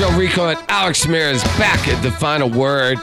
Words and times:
1141, 0.00 0.10
Joe 0.10 0.18
Rico 0.18 0.48
and 0.48 0.70
Alex 0.70 1.04
Ramirez 1.04 1.42
back 1.58 1.86
at 1.88 2.02
the 2.02 2.10
final 2.10 2.48
word. 2.48 2.98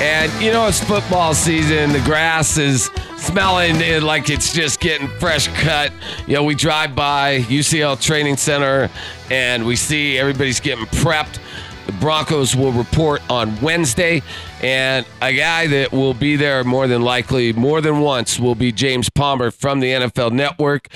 And 0.00 0.32
you 0.42 0.50
know, 0.50 0.66
it's 0.66 0.82
football 0.82 1.34
season. 1.34 1.92
The 1.92 2.00
grass 2.00 2.56
is 2.56 2.90
smelling 3.16 4.02
like 4.02 4.30
it's 4.30 4.52
just 4.52 4.80
getting 4.80 5.08
fresh 5.08 5.48
cut. 5.62 5.92
You 6.26 6.34
know, 6.34 6.44
we 6.44 6.54
drive 6.54 6.94
by 6.94 7.40
UCHealth 7.42 8.02
Training 8.02 8.36
Center 8.36 8.88
and 9.30 9.66
we 9.66 9.76
see 9.76 10.18
everybody's 10.18 10.60
getting 10.60 10.86
prepped. 10.86 11.38
The 11.86 11.92
Broncos 11.92 12.54
will 12.54 12.72
report 12.72 13.22
on 13.30 13.58
Wednesday, 13.62 14.20
and 14.62 15.06
a 15.22 15.34
guy 15.34 15.66
that 15.68 15.90
will 15.90 16.12
be 16.12 16.36
there 16.36 16.62
more 16.62 16.86
than 16.86 17.00
likely, 17.00 17.54
more 17.54 17.80
than 17.80 18.00
once, 18.00 18.38
will 18.38 18.54
be 18.54 18.72
James 18.72 19.08
Palmer 19.08 19.50
from 19.50 19.80
the 19.80 19.86
NFL 19.86 20.32
Network. 20.32 20.88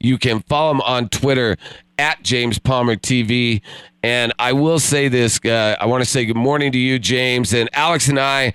You 0.00 0.18
can 0.18 0.40
follow 0.40 0.72
him 0.72 0.80
on 0.80 1.08
Twitter 1.08 1.56
at 2.00 2.22
James 2.24 2.58
Palmer 2.58 2.96
TV. 2.96 3.60
And 4.02 4.32
I 4.38 4.52
will 4.52 4.78
say 4.78 5.08
this 5.08 5.40
uh, 5.44 5.76
I 5.78 5.86
want 5.86 6.02
to 6.02 6.08
say 6.08 6.24
good 6.24 6.36
morning 6.36 6.72
to 6.72 6.78
you, 6.78 6.98
James. 6.98 7.52
And 7.52 7.68
Alex 7.72 8.08
and 8.08 8.18
I 8.18 8.54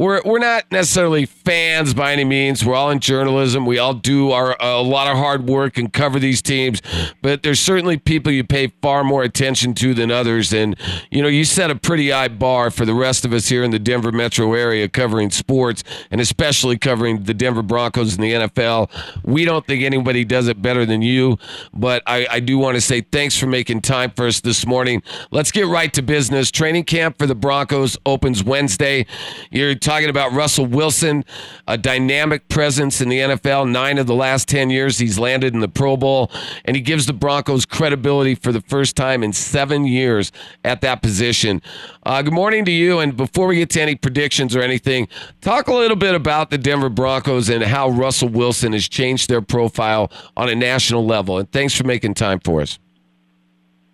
we're 0.00 0.22
we're 0.24 0.38
not 0.38 0.64
necessarily 0.72 1.26
fans 1.26 1.92
by 1.92 2.14
any 2.14 2.24
means. 2.24 2.64
We're 2.64 2.74
all 2.74 2.90
in 2.90 3.00
journalism. 3.00 3.66
We 3.66 3.78
all 3.78 3.92
do 3.92 4.30
our 4.30 4.56
a 4.58 4.80
lot 4.80 5.08
of 5.08 5.18
hard 5.18 5.46
work 5.46 5.76
and 5.76 5.92
cover 5.92 6.18
these 6.18 6.40
teams, 6.40 6.80
but 7.20 7.42
there's 7.42 7.60
certainly 7.60 7.98
people 7.98 8.32
you 8.32 8.42
pay 8.42 8.68
far 8.80 9.04
more 9.04 9.22
attention 9.22 9.74
to 9.74 9.92
than 9.92 10.10
others. 10.10 10.54
And 10.54 10.74
you 11.10 11.20
know, 11.20 11.28
you 11.28 11.44
set 11.44 11.70
a 11.70 11.74
pretty 11.74 12.08
high 12.08 12.28
bar 12.28 12.70
for 12.70 12.86
the 12.86 12.94
rest 12.94 13.26
of 13.26 13.34
us 13.34 13.50
here 13.50 13.62
in 13.62 13.72
the 13.72 13.78
Denver 13.78 14.10
metro 14.10 14.54
area 14.54 14.88
covering 14.88 15.30
sports 15.30 15.84
and 16.10 16.18
especially 16.18 16.78
covering 16.78 17.24
the 17.24 17.34
Denver 17.34 17.62
Broncos 17.62 18.14
in 18.14 18.22
the 18.22 18.32
NFL. 18.32 18.90
We 19.22 19.44
don't 19.44 19.66
think 19.66 19.82
anybody 19.82 20.24
does 20.24 20.48
it 20.48 20.62
better 20.62 20.86
than 20.86 21.02
you, 21.02 21.36
but 21.74 22.02
I, 22.06 22.26
I 22.30 22.40
do 22.40 22.56
want 22.56 22.76
to 22.76 22.80
say 22.80 23.02
thanks 23.02 23.36
for 23.36 23.46
making 23.46 23.82
time 23.82 24.12
for 24.12 24.26
us 24.26 24.40
this 24.40 24.66
morning. 24.66 25.02
Let's 25.30 25.50
get 25.50 25.66
right 25.66 25.92
to 25.92 26.00
business. 26.00 26.50
Training 26.50 26.84
camp 26.84 27.18
for 27.18 27.26
the 27.26 27.34
Broncos 27.34 27.98
opens 28.06 28.42
Wednesday. 28.42 29.04
You're 29.50 29.74
talking 29.90 30.08
about 30.08 30.32
Russell 30.32 30.66
Wilson, 30.66 31.24
a 31.66 31.76
dynamic 31.76 32.48
presence 32.48 33.00
in 33.00 33.08
the 33.08 33.18
NFL. 33.18 33.68
Nine 33.68 33.98
of 33.98 34.06
the 34.06 34.14
last 34.14 34.46
10 34.46 34.70
years, 34.70 34.98
he's 34.98 35.18
landed 35.18 35.52
in 35.52 35.58
the 35.58 35.68
Pro 35.68 35.96
Bowl, 35.96 36.30
and 36.64 36.76
he 36.76 36.80
gives 36.80 37.06
the 37.06 37.12
Broncos 37.12 37.66
credibility 37.66 38.36
for 38.36 38.52
the 38.52 38.60
first 38.60 38.94
time 38.94 39.24
in 39.24 39.32
seven 39.32 39.84
years 39.84 40.30
at 40.64 40.80
that 40.82 41.02
position. 41.02 41.60
Uh, 42.04 42.22
good 42.22 42.32
morning 42.32 42.64
to 42.66 42.70
you. 42.70 43.00
And 43.00 43.16
before 43.16 43.48
we 43.48 43.56
get 43.56 43.70
to 43.70 43.82
any 43.82 43.96
predictions 43.96 44.54
or 44.54 44.62
anything, 44.62 45.08
talk 45.40 45.66
a 45.66 45.74
little 45.74 45.96
bit 45.96 46.14
about 46.14 46.50
the 46.50 46.58
Denver 46.58 46.88
Broncos 46.88 47.48
and 47.48 47.64
how 47.64 47.88
Russell 47.88 48.28
Wilson 48.28 48.74
has 48.74 48.88
changed 48.88 49.28
their 49.28 49.42
profile 49.42 50.08
on 50.36 50.48
a 50.48 50.54
national 50.54 51.04
level. 51.04 51.36
And 51.36 51.50
thanks 51.50 51.74
for 51.74 51.82
making 51.82 52.14
time 52.14 52.38
for 52.38 52.60
us. 52.60 52.78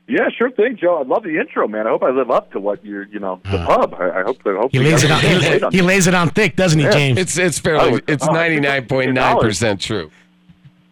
Yeah, 0.09 0.29
sure 0.37 0.51
thing, 0.53 0.77
Joe. 0.77 0.99
I 0.99 1.03
love 1.03 1.25
the 1.25 1.41
intro, 1.41 1.67
man. 1.67 1.89
I 1.89 1.91
hope 1.91 2.05
I 2.05 2.11
live 2.11 2.31
up 2.31 2.53
to 2.53 2.61
what 2.61 2.85
you're, 2.85 3.09
you 3.09 3.19
know, 3.19 3.41
the 3.43 3.59
pub. 3.59 3.93
I, 3.95 4.21
I 4.21 4.23
hope. 4.23 4.39
I 4.47 4.55
hope 4.55 4.71
he 4.71 4.79
lays 4.79 5.03
it 5.03 5.11
on. 5.11 5.21
He, 5.21 5.79
he, 5.79 5.83
lays 5.83 6.07
it 6.07 6.15
on 6.15 6.31
thick, 6.31 6.55
doesn't 6.55 6.79
he, 6.79 6.85
yeah. 6.85 6.93
James? 6.93 7.19
It's 7.19 7.37
it's 7.37 7.59
fairly. 7.59 7.95
Oh, 7.95 8.01
it's 8.07 8.25
ninety 8.25 8.61
nine 8.61 8.87
point 8.87 9.13
nine 9.15 9.41
percent 9.41 9.81
true. 9.81 10.13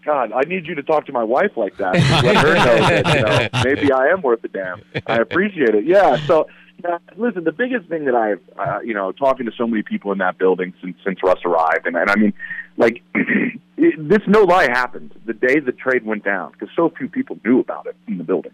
God, 0.05 0.33
I 0.33 0.41
need 0.43 0.67
you 0.67 0.75
to 0.75 0.83
talk 0.83 1.07
to 1.07 1.13
my 1.13 1.23
wife 1.23 1.57
like 1.57 1.77
that. 1.77 1.95
Let 2.25 2.37
her 2.37 2.55
know 2.55 3.03
that 3.03 3.15
you 3.15 3.23
know, 3.23 3.63
maybe 3.65 3.93
I 3.93 4.09
am 4.09 4.21
worth 4.21 4.43
a 4.45 4.49
damn. 4.49 4.83
I 5.07 5.19
appreciate 5.19 5.75
it. 5.75 5.87
Yeah. 5.87 6.17
So, 6.27 6.49
yeah, 6.83 6.99
listen, 7.17 7.45
the 7.45 7.53
biggest 7.53 7.89
thing 7.89 8.05
that 8.05 8.15
I've, 8.15 8.41
uh, 8.59 8.81
you 8.81 8.93
know, 8.93 9.13
talking 9.13 9.47
to 9.47 9.53
so 9.57 9.67
many 9.67 9.83
people 9.83 10.13
in 10.13 10.19
that 10.19 10.37
building 10.39 10.75
since 10.83 10.97
since 11.05 11.23
Russ 11.23 11.39
arrived, 11.45 11.87
and, 11.87 11.97
and 11.97 12.11
I 12.11 12.17
mean, 12.17 12.35
like, 12.77 13.01
it, 13.15 13.59
this 14.09 14.23
no 14.27 14.43
lie 14.43 14.65
happened 14.65 15.15
the 15.25 15.35
day 15.35 15.61
the 15.61 15.73
trade 15.73 16.05
went 16.05 16.25
down 16.25 16.51
because 16.51 16.69
so 16.75 16.91
few 16.91 17.09
people 17.09 17.39
knew 17.45 17.61
about 17.61 17.87
it 17.87 17.95
in 18.09 18.19
the 18.19 18.25
building 18.25 18.53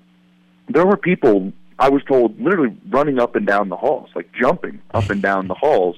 there 0.73 0.87
were 0.87 0.97
people 0.97 1.53
I 1.79 1.89
was 1.89 2.03
told 2.05 2.39
literally 2.41 2.77
running 2.91 3.19
up 3.19 3.37
and 3.37 3.47
down 3.47 3.69
the 3.69 3.77
halls, 3.77 4.11
like 4.15 4.31
jumping 4.39 4.81
up 4.93 5.11
and 5.11 5.23
down 5.23 5.49
the 5.49 5.55
halls 5.55 5.97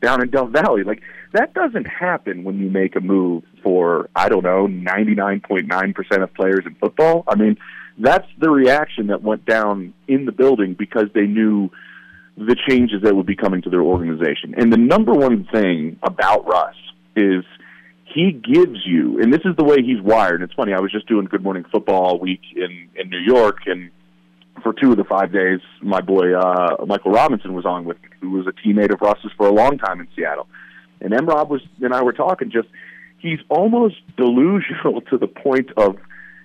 down 0.00 0.22
in 0.22 0.30
Dove 0.30 0.50
Valley. 0.50 0.84
Like 0.84 1.02
that 1.32 1.54
doesn't 1.54 1.86
happen 1.86 2.44
when 2.44 2.58
you 2.58 2.70
make 2.70 2.96
a 2.96 3.00
move 3.00 3.44
for 3.62 4.08
I 4.16 4.28
don't 4.28 4.44
know 4.44 4.66
ninety 4.66 5.14
nine 5.14 5.40
point 5.40 5.66
nine 5.66 5.92
percent 5.92 6.22
of 6.22 6.32
players 6.34 6.64
in 6.66 6.74
football. 6.76 7.24
I 7.28 7.34
mean, 7.34 7.56
that's 7.98 8.26
the 8.38 8.50
reaction 8.50 9.08
that 9.08 9.22
went 9.22 9.44
down 9.44 9.92
in 10.06 10.24
the 10.24 10.32
building 10.32 10.74
because 10.74 11.08
they 11.14 11.26
knew 11.26 11.70
the 12.36 12.56
changes 12.68 13.02
that 13.02 13.16
would 13.16 13.26
be 13.26 13.36
coming 13.36 13.62
to 13.62 13.70
their 13.70 13.82
organization. 13.82 14.54
And 14.56 14.72
the 14.72 14.76
number 14.76 15.12
one 15.12 15.44
thing 15.52 15.98
about 16.02 16.46
Russ 16.46 16.76
is 17.16 17.44
he 18.04 18.32
gives 18.32 18.78
you, 18.86 19.20
and 19.20 19.32
this 19.32 19.42
is 19.44 19.56
the 19.56 19.64
way 19.64 19.82
he's 19.82 20.00
wired. 20.00 20.40
It's 20.40 20.54
funny. 20.54 20.72
I 20.72 20.80
was 20.80 20.92
just 20.92 21.08
doing 21.08 21.26
Good 21.26 21.42
Morning 21.42 21.64
Football 21.70 22.04
all 22.04 22.18
week 22.18 22.40
in 22.54 22.88
in 22.94 23.10
New 23.10 23.18
York, 23.18 23.58
and 23.66 23.90
for 24.62 24.72
two 24.72 24.92
of 24.92 24.96
the 24.96 25.04
five 25.04 25.32
days, 25.32 25.60
my 25.82 26.00
boy 26.00 26.34
uh, 26.34 26.84
Michael 26.86 27.12
Robinson 27.12 27.54
was 27.54 27.64
on 27.64 27.84
with 27.84 28.00
me, 28.02 28.08
who 28.20 28.30
was 28.30 28.46
a 28.46 28.52
teammate 28.52 28.92
of 28.92 29.00
Russ's 29.00 29.30
for 29.36 29.46
a 29.46 29.52
long 29.52 29.78
time 29.78 30.00
in 30.00 30.08
Seattle. 30.16 30.46
And 31.00 31.12
M. 31.14 31.26
Rob 31.26 31.50
was 31.50 31.62
and 31.80 31.94
I 31.94 32.02
were 32.02 32.12
talking. 32.12 32.50
Just 32.50 32.68
he's 33.18 33.38
almost 33.48 33.96
delusional 34.16 35.00
to 35.10 35.18
the 35.18 35.26
point 35.26 35.70
of 35.76 35.96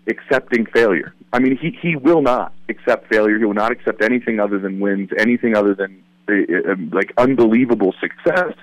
accepting 0.08 0.66
failure. 0.66 1.14
I 1.32 1.40
mean, 1.40 1.58
he 1.58 1.78
he 1.82 1.96
will 1.96 2.22
not 2.22 2.54
accept 2.70 3.12
failure. 3.14 3.38
He 3.38 3.46
will 3.46 3.54
not 3.54 3.72
accept 3.72 4.02
anything 4.02 4.40
other 4.40 4.60
than 4.60 4.80
wins, 4.80 5.10
anything 5.18 5.56
other 5.56 5.74
than 5.74 6.04
uh, 6.30 6.34
uh 6.34 6.76
like 6.92 7.14
unbelievable 7.18 7.94
success. 8.00 8.54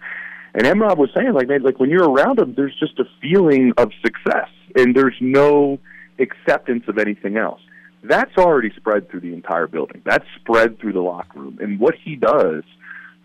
And 0.53 0.66
M. 0.66 0.83
Rob 0.83 0.99
was 0.99 1.10
saying, 1.16 1.33
like, 1.33 1.47
man, 1.47 1.62
like 1.62 1.78
when 1.78 1.91
you're 1.91 2.10
around 2.10 2.41
him, 2.41 2.55
there's 2.56 2.75
just 2.78 2.99
a 2.99 3.05
feeling 3.22 3.72
of 3.77 3.93
success, 4.05 4.49
and 4.77 4.97
there's 4.97 5.15
no 5.21 5.78
acceptance 6.19 6.84
of 6.89 6.99
anything 6.99 7.37
else 7.37 7.60
that's 8.03 8.37
already 8.38 8.72
spread 8.77 9.11
through 9.11 9.21
the 9.21 9.34
entire 9.34 9.66
building. 9.66 10.03
That's 10.05 10.25
spread 10.37 10.78
through 10.78 10.94
the 10.94 11.00
locker 11.00 11.38
room. 11.38 11.59
And 11.61 11.78
what 11.78 11.94
he 12.03 12.16
does 12.16 12.65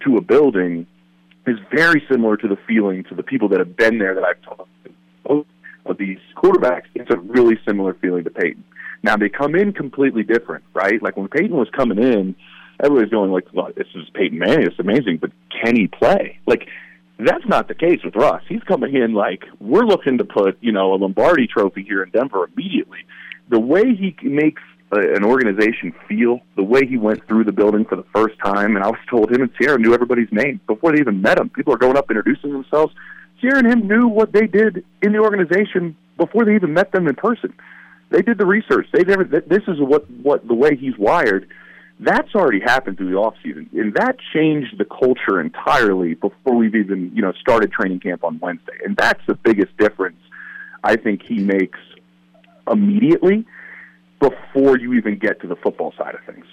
to 0.03 0.17
a 0.17 0.21
building 0.21 0.85
is 1.47 1.57
very 1.73 2.03
similar 2.09 2.37
to 2.37 2.47
the 2.47 2.57
feeling 2.67 3.03
to 3.05 3.15
the 3.15 3.23
people 3.23 3.49
that 3.49 3.59
have 3.59 3.77
been 3.77 3.99
there 3.99 4.15
that 4.15 4.23
I've 4.23 4.41
talked 4.41 4.69
to. 4.83 5.45
Of 5.85 5.99
these 5.99 6.17
quarterbacks, 6.35 6.85
it's 6.95 7.11
a 7.11 7.17
really 7.17 7.59
similar 7.63 7.93
feeling 7.93 8.23
to 8.23 8.31
Peyton. 8.31 8.63
Now 9.03 9.17
they 9.17 9.29
come 9.29 9.53
in 9.53 9.71
completely 9.71 10.23
different, 10.23 10.63
right? 10.73 10.99
Like 10.99 11.15
when 11.15 11.27
Peyton 11.27 11.55
was 11.55 11.69
coming 11.69 11.99
in, 11.99 12.35
everybody's 12.83 13.11
going 13.11 13.31
like, 13.31 13.45
well, 13.53 13.69
"This 13.75 13.85
is 13.93 14.09
Peyton 14.15 14.39
Manning. 14.39 14.65
It's 14.65 14.79
amazing, 14.79 15.17
but 15.17 15.29
can 15.51 15.75
he 15.75 15.85
play?" 15.85 16.39
Like 16.47 16.67
that's 17.19 17.45
not 17.45 17.67
the 17.67 17.75
case 17.75 17.99
with 18.03 18.15
Russ. 18.15 18.41
He's 18.49 18.63
coming 18.63 18.95
in 18.95 19.13
like 19.13 19.43
we're 19.59 19.85
looking 19.85 20.17
to 20.17 20.25
put 20.25 20.57
you 20.59 20.71
know 20.71 20.93
a 20.93 20.95
Lombardi 20.95 21.45
Trophy 21.45 21.83
here 21.83 22.01
in 22.01 22.09
Denver 22.09 22.49
immediately 22.51 23.05
the 23.49 23.59
way 23.59 23.95
he 23.95 24.15
makes 24.23 24.61
a, 24.91 25.15
an 25.15 25.23
organization 25.23 25.93
feel, 26.07 26.39
the 26.55 26.63
way 26.63 26.85
he 26.85 26.97
went 26.97 27.25
through 27.27 27.43
the 27.43 27.51
building 27.51 27.85
for 27.85 27.95
the 27.95 28.05
first 28.13 28.37
time, 28.43 28.75
and 28.75 28.83
I 28.83 28.87
was 28.87 28.99
told 29.09 29.31
him 29.31 29.41
and 29.41 29.51
Sierra 29.59 29.77
knew 29.77 29.93
everybody's 29.93 30.31
name 30.31 30.59
before 30.67 30.93
they 30.93 30.99
even 30.99 31.21
met 31.21 31.39
him. 31.39 31.49
People 31.49 31.73
are 31.73 31.77
going 31.77 31.97
up 31.97 32.09
introducing 32.09 32.51
themselves. 32.51 32.93
Sierra 33.41 33.59
and 33.59 33.67
him 33.67 33.87
knew 33.87 34.07
what 34.07 34.31
they 34.31 34.47
did 34.47 34.85
in 35.01 35.11
the 35.11 35.19
organization 35.19 35.95
before 36.17 36.45
they 36.45 36.55
even 36.55 36.73
met 36.73 36.91
them 36.91 37.07
in 37.07 37.15
person. 37.15 37.53
They 38.09 38.21
did 38.21 38.37
the 38.37 38.45
research. 38.45 38.87
They 38.93 39.03
never. 39.03 39.23
This 39.23 39.63
is 39.67 39.79
what 39.79 40.09
what 40.11 40.47
the 40.47 40.53
way 40.53 40.75
he's 40.75 40.97
wired. 40.97 41.47
That's 41.99 42.35
already 42.35 42.59
happened 42.59 42.97
through 42.97 43.11
the 43.11 43.17
off 43.17 43.35
season, 43.43 43.69
and 43.73 43.93
that 43.95 44.17
changed 44.33 44.77
the 44.77 44.85
culture 44.85 45.39
entirely 45.39 46.13
before 46.13 46.55
we've 46.55 46.75
even 46.75 47.11
you 47.15 47.21
know 47.21 47.33
started 47.33 47.71
training 47.71 47.99
camp 48.01 48.23
on 48.23 48.39
Wednesday. 48.39 48.77
And 48.83 48.95
that's 48.95 49.21
the 49.27 49.33
biggest 49.35 49.75
difference 49.77 50.19
I 50.83 50.97
think 50.97 51.23
he 51.23 51.39
makes 51.39 51.79
immediately 52.71 53.45
before 54.19 54.77
you 54.77 54.93
even 54.93 55.17
get 55.17 55.41
to 55.41 55.47
the 55.47 55.55
football 55.55 55.93
side 55.97 56.15
of 56.15 56.21
things. 56.25 56.45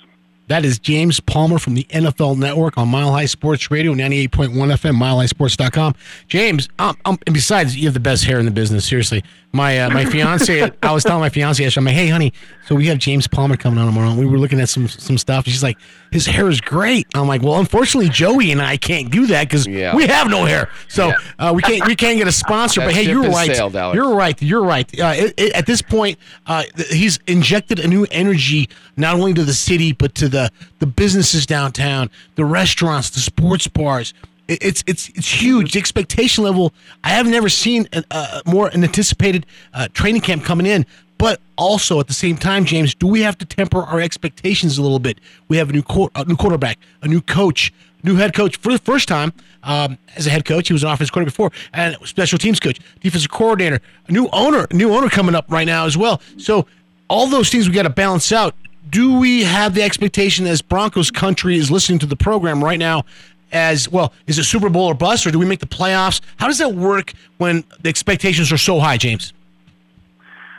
That 0.53 0.67
is 0.67 0.79
James 0.79 1.19
Palmer 1.19 1.59
from 1.59 1.73
the 1.73 1.85
NFL 1.85 2.37
Network 2.37 2.77
on 2.77 2.89
Mile 2.89 3.11
High 3.11 3.25
Sports 3.25 3.71
Radio, 3.71 3.95
98.1 3.95 4.51
FM, 4.53 4.97
milehighsports.com. 4.99 5.95
James, 6.29 6.69
um, 6.79 6.95
um, 7.07 7.19
and 7.27 7.33
besides, 7.33 7.75
you 7.75 7.87
have 7.87 7.95
the 7.95 8.01
best 8.01 8.25
hair 8.25 8.39
in 8.39 8.45
the 8.45 8.51
business, 8.51 8.87
seriously. 8.87 9.25
My 9.55 9.81
uh, 9.81 9.91
my 9.91 10.07
fiance, 10.07 10.71
I 10.83 10.93
was 10.93 11.05
telling 11.05 11.21
my 11.21 11.29
fiance, 11.29 11.71
I'm 11.77 11.85
like, 11.85 11.95
hey, 11.95 12.09
honey, 12.09 12.33
so 12.67 12.75
we 12.75 12.87
have 12.87 12.99
James 12.99 13.27
Palmer 13.27 13.57
coming 13.57 13.79
on 13.79 13.87
tomorrow. 13.87 14.15
We 14.15 14.25
were 14.25 14.39
looking 14.39 14.61
at 14.61 14.69
some 14.71 14.89
some 14.89 15.19
stuff. 15.19 15.45
She's 15.45 15.63
like, 15.63 15.77
his 16.11 16.25
hair 16.25 16.49
is 16.49 16.61
great. 16.61 17.07
I'm 17.15 17.29
like, 17.29 17.43
well, 17.43 17.59
unfortunately, 17.59 18.09
Joey 18.09 18.51
and 18.51 18.63
I 18.63 18.79
can't 18.79 19.11
do 19.11 19.27
that 19.27 19.49
because 19.49 19.67
yeah. 19.67 19.95
we 19.95 20.07
have 20.07 20.31
no 20.31 20.47
hair, 20.47 20.71
so 20.89 21.09
yeah. 21.09 21.19
uh, 21.39 21.53
we 21.55 21.61
can't 21.61 21.87
we 21.87 21.95
can't 21.95 22.17
get 22.17 22.29
a 22.29 22.33
sponsor. 22.33 22.81
but 22.81 22.95
hey, 22.95 23.03
you're 23.03 23.25
right. 23.25 23.55
Sailed, 23.55 23.75
you're 23.95 24.15
right. 24.15 24.41
You're 24.41 24.65
right. 24.65 24.89
Uh, 24.99 25.13
it, 25.17 25.35
it, 25.37 25.53
at 25.53 25.67
this 25.67 25.83
point, 25.83 26.19
uh, 26.47 26.65
he's 26.91 27.19
injected 27.27 27.79
a 27.79 27.87
new 27.87 28.07
energy 28.11 28.71
not 28.97 29.17
only 29.17 29.35
to 29.35 29.45
the 29.45 29.55
city 29.55 29.93
but 29.93 30.15
to 30.15 30.29
the 30.29 30.42
the 30.79 30.87
businesses 30.87 31.47
downtown, 31.47 32.11
the 32.37 32.45
restaurants, 32.45 33.11
the 33.11 33.21
sports 33.21 33.69
bars 33.69 34.15
it's 34.49 34.83
it's 34.87 35.09
it's 35.11 35.29
huge. 35.29 35.73
The 35.73 35.79
expectation 35.79 36.45
level. 36.45 36.73
I 37.05 37.11
have 37.11 37.27
never 37.27 37.49
seen 37.49 37.89
a, 37.93 38.05
a 38.11 38.43
more 38.47 38.69
an 38.69 38.85
anticipated 38.85 39.47
uh, 39.73 39.89
training 39.93 40.23
camp 40.23 40.45
coming 40.45 40.67
in. 40.67 40.87
But 41.19 41.41
also 41.57 42.01
at 42.01 42.09
the 42.09 42.15
same 42.15 42.37
time, 42.37 42.65
James, 42.65 42.97
do 42.97 43.07
we 43.07 43.21
have 43.21 43.39
to 43.39 43.45
temper 43.45 43.83
our 43.83 44.01
expectations 44.01 44.77
a 44.77 44.83
little 44.83 44.99
bit? 44.99 45.19
We 45.47 45.57
have 45.57 45.71
a 45.71 45.73
new 45.73 45.85
a 46.17 46.25
new 46.25 46.37
quarterback, 46.37 46.79
a 47.01 47.07
new 47.07 47.21
coach, 47.21 47.73
new 48.03 48.17
head 48.17 48.35
coach 48.35 48.57
for 48.57 48.73
the 48.73 48.79
first 48.79 49.07
time 49.07 49.33
um, 49.63 49.99
as 50.17 50.27
a 50.27 50.31
head 50.31 50.45
coach. 50.45 50.67
He 50.67 50.73
was 50.73 50.83
an 50.83 50.91
offensive 50.91 51.13
coordinator 51.13 51.31
before, 51.31 51.53
and 51.73 51.97
special 52.05 52.39
teams 52.39 52.59
coach, 52.59 52.81
defensive 53.01 53.31
coordinator, 53.31 53.81
a 54.09 54.13
new 54.13 54.29
owner, 54.33 54.67
new 54.73 54.93
owner 54.93 55.09
coming 55.09 55.37
up 55.37 55.45
right 55.49 55.67
now 55.67 55.87
as 55.87 55.97
well. 55.97 56.21
So 56.39 56.67
all 57.09 57.29
those 57.29 57.51
things 57.51 57.69
we 57.69 57.75
got 57.75 57.83
to 57.83 57.91
balance 57.91 58.33
out 58.33 58.57
do 58.91 59.19
we 59.19 59.45
have 59.45 59.75
the 59.75 59.83
expectation 59.83 60.47
as 60.47 60.63
Broncos 60.63 61.11
country 61.11 61.57
is 61.57 61.71
listening 61.71 61.99
to 62.01 62.07
the 62.07 62.17
program 62.17 62.63
right 62.63 62.79
now? 62.79 63.05
As 63.53 63.87
well, 63.87 64.15
is 64.27 64.39
it 64.39 64.45
Super 64.45 64.71
Bowl 64.71 64.87
or 64.87 64.95
bust, 64.95 65.27
or 65.27 65.31
do 65.31 65.39
we 65.39 65.45
make 65.45 65.61
the 65.61 65.67
playoffs? 65.67 66.23
How 66.39 66.47
does 66.47 66.57
that 66.57 66.75
work 66.75 67.13
when 67.37 67.65
the 67.83 67.91
expectations 67.91 68.51
are 68.51 68.57
so 68.57 68.81
high, 68.81 68.97
James? 68.97 69.35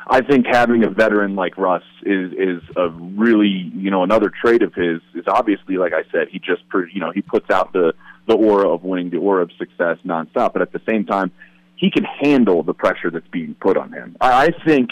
I 0.08 0.22
think 0.22 0.46
having 0.46 0.84
a 0.84 0.90
veteran 0.90 1.36
like 1.36 1.58
Russ 1.58 1.84
is 2.04 2.32
is 2.34 2.62
a 2.76 2.90
really 2.90 3.72
you 3.76 3.90
know 3.90 4.04
another 4.04 4.30
trait 4.30 4.62
of 4.62 4.74
his 4.76 5.02
is 5.16 5.24
obviously 5.28 5.78
like 5.78 5.94
I 5.94 6.04
said 6.12 6.28
he 6.30 6.38
just 6.38 6.62
you 6.94 7.00
know 7.00 7.12
he 7.12 7.22
puts 7.22 7.50
out 7.50 7.74
the 7.74 7.94
the 8.28 8.36
aura 8.36 8.70
of 8.70 8.84
winning 8.84 9.10
the 9.10 9.18
aura 9.18 9.44
of 9.44 9.52
success 9.58 9.98
nonstop, 10.06 10.54
but 10.54 10.62
at 10.62 10.72
the 10.72 10.82
same 10.88 11.06
time 11.06 11.32
he 11.76 11.90
can 11.90 12.04
handle 12.04 12.64
the 12.64 12.74
pressure 12.74 13.10
that's 13.10 13.28
being 13.30 13.56
put 13.56 13.76
on 13.76 13.92
him. 13.92 14.16
I, 14.22 14.48
I 14.48 14.52
think 14.66 14.92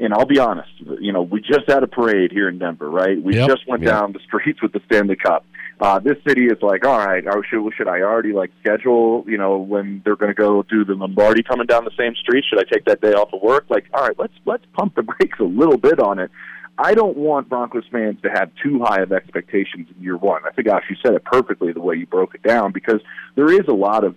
and 0.00 0.12
I'll 0.12 0.26
be 0.26 0.38
honest, 0.38 0.70
you 1.00 1.12
know, 1.12 1.22
we 1.22 1.40
just 1.40 1.68
had 1.68 1.82
a 1.82 1.86
parade 1.86 2.32
here 2.32 2.48
in 2.48 2.58
Denver, 2.58 2.90
right? 2.90 3.20
We 3.20 3.36
Yep. 3.36 3.48
just 3.48 3.68
went 3.68 3.82
Yep. 3.82 3.92
down 3.92 4.12
the 4.12 4.18
streets 4.20 4.60
with 4.60 4.72
the 4.72 4.80
Stanley 4.86 5.16
Cup. 5.16 5.44
Uh, 5.80 5.98
this 5.98 6.16
city 6.26 6.46
is 6.46 6.60
like, 6.62 6.86
all 6.86 6.98
right, 7.04 7.24
should 7.48 7.74
should 7.74 7.88
I 7.88 8.00
already 8.00 8.32
like 8.32 8.50
schedule, 8.60 9.24
you 9.26 9.36
know, 9.36 9.58
when 9.58 10.02
they're 10.04 10.16
going 10.16 10.30
to 10.34 10.40
go 10.40 10.62
do 10.62 10.84
the 10.84 10.94
Lombardi 10.94 11.42
coming 11.42 11.66
down 11.66 11.84
the 11.84 11.90
same 11.96 12.14
street? 12.14 12.44
Should 12.48 12.60
I 12.60 12.64
take 12.70 12.84
that 12.84 13.00
day 13.00 13.12
off 13.12 13.32
of 13.32 13.42
work? 13.42 13.66
Like, 13.68 13.86
all 13.92 14.02
right, 14.06 14.18
let's 14.18 14.32
let's 14.44 14.64
pump 14.72 14.94
the 14.94 15.02
brakes 15.18 15.38
a 15.40 15.44
little 15.44 15.76
bit 15.78 15.98
on 16.00 16.18
it. 16.18 16.30
I 16.78 16.94
don't 16.94 17.16
want 17.16 17.48
Broncos 17.48 17.84
fans 17.90 18.20
to 18.22 18.30
have 18.30 18.50
too 18.62 18.80
high 18.84 19.00
of 19.02 19.12
expectations 19.12 19.88
in 19.96 20.02
year 20.02 20.16
one. 20.16 20.42
I 20.44 20.50
think, 20.50 20.66
gosh, 20.66 20.82
you 20.90 20.96
said 21.04 21.14
it 21.14 21.24
perfectly 21.24 21.72
the 21.72 21.80
way 21.80 21.94
you 21.96 22.06
broke 22.06 22.34
it 22.34 22.42
down 22.42 22.72
because 22.72 23.00
there 23.36 23.50
is 23.50 23.66
a 23.68 23.72
lot 23.74 24.02
of, 24.02 24.16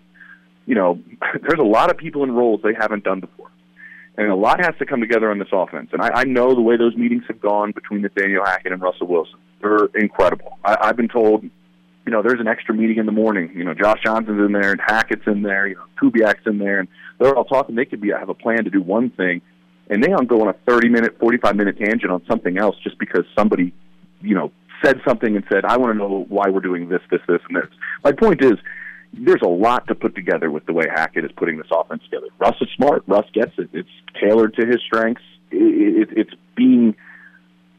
you 0.66 0.74
know, 0.74 1.00
there's 1.42 1.60
a 1.60 1.64
lot 1.64 1.92
of 1.92 1.98
people 1.98 2.24
in 2.24 2.32
roles 2.32 2.62
they 2.64 2.74
haven't 2.74 3.04
done 3.04 3.20
before 3.20 3.48
and 4.18 4.32
a 4.32 4.36
lot 4.36 4.64
has 4.64 4.74
to 4.80 4.86
come 4.86 5.00
together 5.00 5.30
on 5.30 5.38
this 5.38 5.50
offense. 5.52 5.90
And 5.94 6.02
I, 6.02 6.10
I 6.14 6.24
know 6.24 6.56
the 6.56 6.62
way 6.62 6.76
those 6.76 6.96
meetings 6.96 7.24
have 7.28 7.40
gone 7.40 7.72
between 7.72 8.02
Nathaniel 8.02 8.44
Hackett 8.44 8.72
and 8.72 8.82
Russell 8.82 9.08
Wilson. 9.08 9.40
They're 9.62 9.86
incredible. 9.96 10.58
I, 10.66 10.78
I've 10.82 10.98
been 10.98 11.08
told, 11.08 11.44
you 11.44 12.12
know, 12.12 12.24
there's 12.24 12.40
an 12.40 12.48
extra 12.48 12.74
meeting 12.74 12.98
in 12.98 13.06
the 13.06 13.12
morning. 13.12 13.52
You 13.56 13.64
know, 13.64 13.76
Josh 13.76 14.00
Johnson's 14.04 14.40
in 14.44 14.54
there 14.54 14.72
and 14.72 14.82
Hackett's 14.82 15.28
in 15.28 15.44
there. 15.44 15.68
You 15.68 15.76
know, 15.76 15.86
Kubiak's 16.02 16.48
in 16.48 16.58
there, 16.58 16.80
and 16.80 16.88
they're 17.20 17.36
all 17.36 17.46
talking. 17.46 17.76
They 17.76 17.86
could 17.86 18.02
be 18.02 18.10
have 18.10 18.30
a 18.30 18.34
plan 18.34 18.64
to 18.64 18.72
do 18.72 18.82
one 18.82 19.12
thing, 19.12 19.42
and 19.90 20.04
they 20.04 20.08
don't 20.08 20.28
go 20.28 20.42
on 20.42 20.48
a 20.48 20.56
30 20.68 20.90
minute, 20.90 21.18
45 21.20 21.56
minute 21.56 21.78
tangent 21.78 22.12
on 22.12 22.24
something 22.28 22.58
else 22.58 22.76
just 22.84 22.98
because 22.98 23.24
somebody, 23.38 23.72
you 24.22 24.34
know, 24.34 24.52
said 24.84 25.00
something 25.08 25.36
and 25.36 25.46
said, 25.52 25.64
I 25.66 25.78
want 25.78 25.94
to 25.94 25.98
know 25.98 26.26
why 26.30 26.50
we're 26.50 26.60
doing 26.60 26.90
this, 26.90 27.02
this, 27.12 27.22
this, 27.28 27.42
and 27.50 27.58
this. 27.58 27.70
My 28.04 28.12
point 28.12 28.44
is, 28.44 28.54
there's 29.14 29.42
a 29.42 29.48
lot 29.48 29.88
to 29.88 29.96
put 29.96 30.16
together 30.16 30.52
with 30.52 30.66
the 30.66 30.74
way 30.74 30.86
Hackett 30.90 31.26
is 31.26 31.32
putting 31.36 31.58
this 31.58 31.68
offense 31.72 32.04
together. 32.04 32.28
Russ 32.40 32.56
is 32.62 32.68
smart. 32.76 33.04
Russ 33.08 33.26
gets 33.34 33.54
it. 33.58 33.70
It's 33.74 33.90
tailored 34.22 34.56
to 34.56 34.66
his 34.66 34.80
strengths. 34.86 35.24
It, 35.52 36.10
it, 36.10 36.18
it's 36.18 36.34
being 36.56 36.96